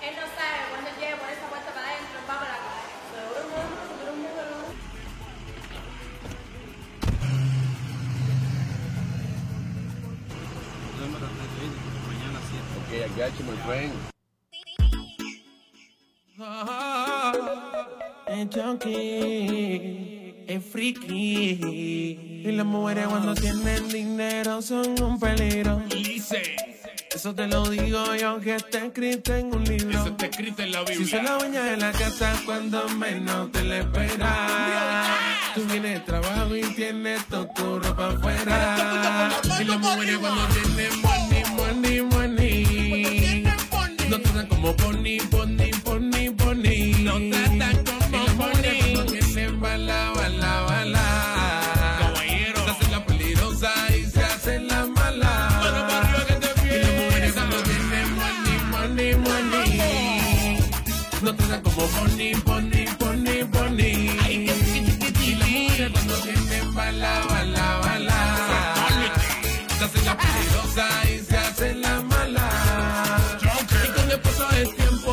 Él 0.01 0.15
no 0.15 0.21
sabe 0.21 0.59
cuando 0.69 0.89
llegue 0.99 1.15
por 1.15 1.29
esa 1.29 1.49
puerta 1.49 1.73
para 1.73 1.87
adentro, 1.87 2.19
va 2.29 2.39
para 2.39 2.51
la 2.51 2.57
calle. 2.57 2.91
Seguro 3.13 3.41
mundo, 3.49 3.79
seguro 3.87 4.11
viene, 4.13 4.31
mañana 12.07 12.39
7. 12.49 12.63
Ok, 12.79 12.91
I 12.93 13.09
got 13.17 13.31
you, 13.39 13.45
my 13.45 13.57
friend. 13.65 13.93
Es 18.43 18.49
junkie, 18.53 20.35
es 20.45 20.65
friki. 20.65 21.59
Y 22.45 22.51
las 22.51 22.65
mujeres 22.65 23.07
cuando 23.07 23.33
tienen 23.35 23.87
dinero 23.87 24.61
son 24.61 25.01
un 25.01 25.17
peligro. 25.17 25.81
Eso 27.15 27.33
te 27.33 27.47
lo 27.47 27.69
digo 27.69 28.15
yo 28.15 28.41
que 28.41 28.55
está 28.55 28.85
escrito 28.85 29.33
en 29.33 29.55
un 29.55 29.63
libro. 29.63 29.97
Eso 29.97 30.07
está 30.09 30.25
escrito 30.25 30.61
en 30.61 30.73
la 30.73 30.79
Biblia. 30.81 30.97
Si 30.97 31.05
se 31.05 31.23
la 31.23 31.37
uña 31.37 31.71
en 31.71 31.79
la 31.79 31.93
casa 31.93 32.33
cuando 32.45 32.89
menos 32.89 33.49
te 33.53 33.63
la 33.63 33.77
esperas. 33.77 35.07
Tú 35.55 35.63
vienes 35.63 35.93
de 35.93 35.99
trabajo 36.01 36.53
y 36.53 36.63
tienes 36.73 37.25
toda 37.27 37.53
tu 37.53 37.79
ropa 37.79 38.09
afuera. 38.09 39.29
Y 39.61 39.63
las 39.63 39.79
mujeres 39.79 40.17
cuando 40.17 40.47
tienen 40.47 41.01
money, 41.01 41.43
money, 41.55 42.01
money. 42.01 43.43
No 44.09 44.19
tratan 44.19 44.47
como 44.47 44.75
pony, 44.75 45.17
pony, 45.31 45.72
como 61.91 62.22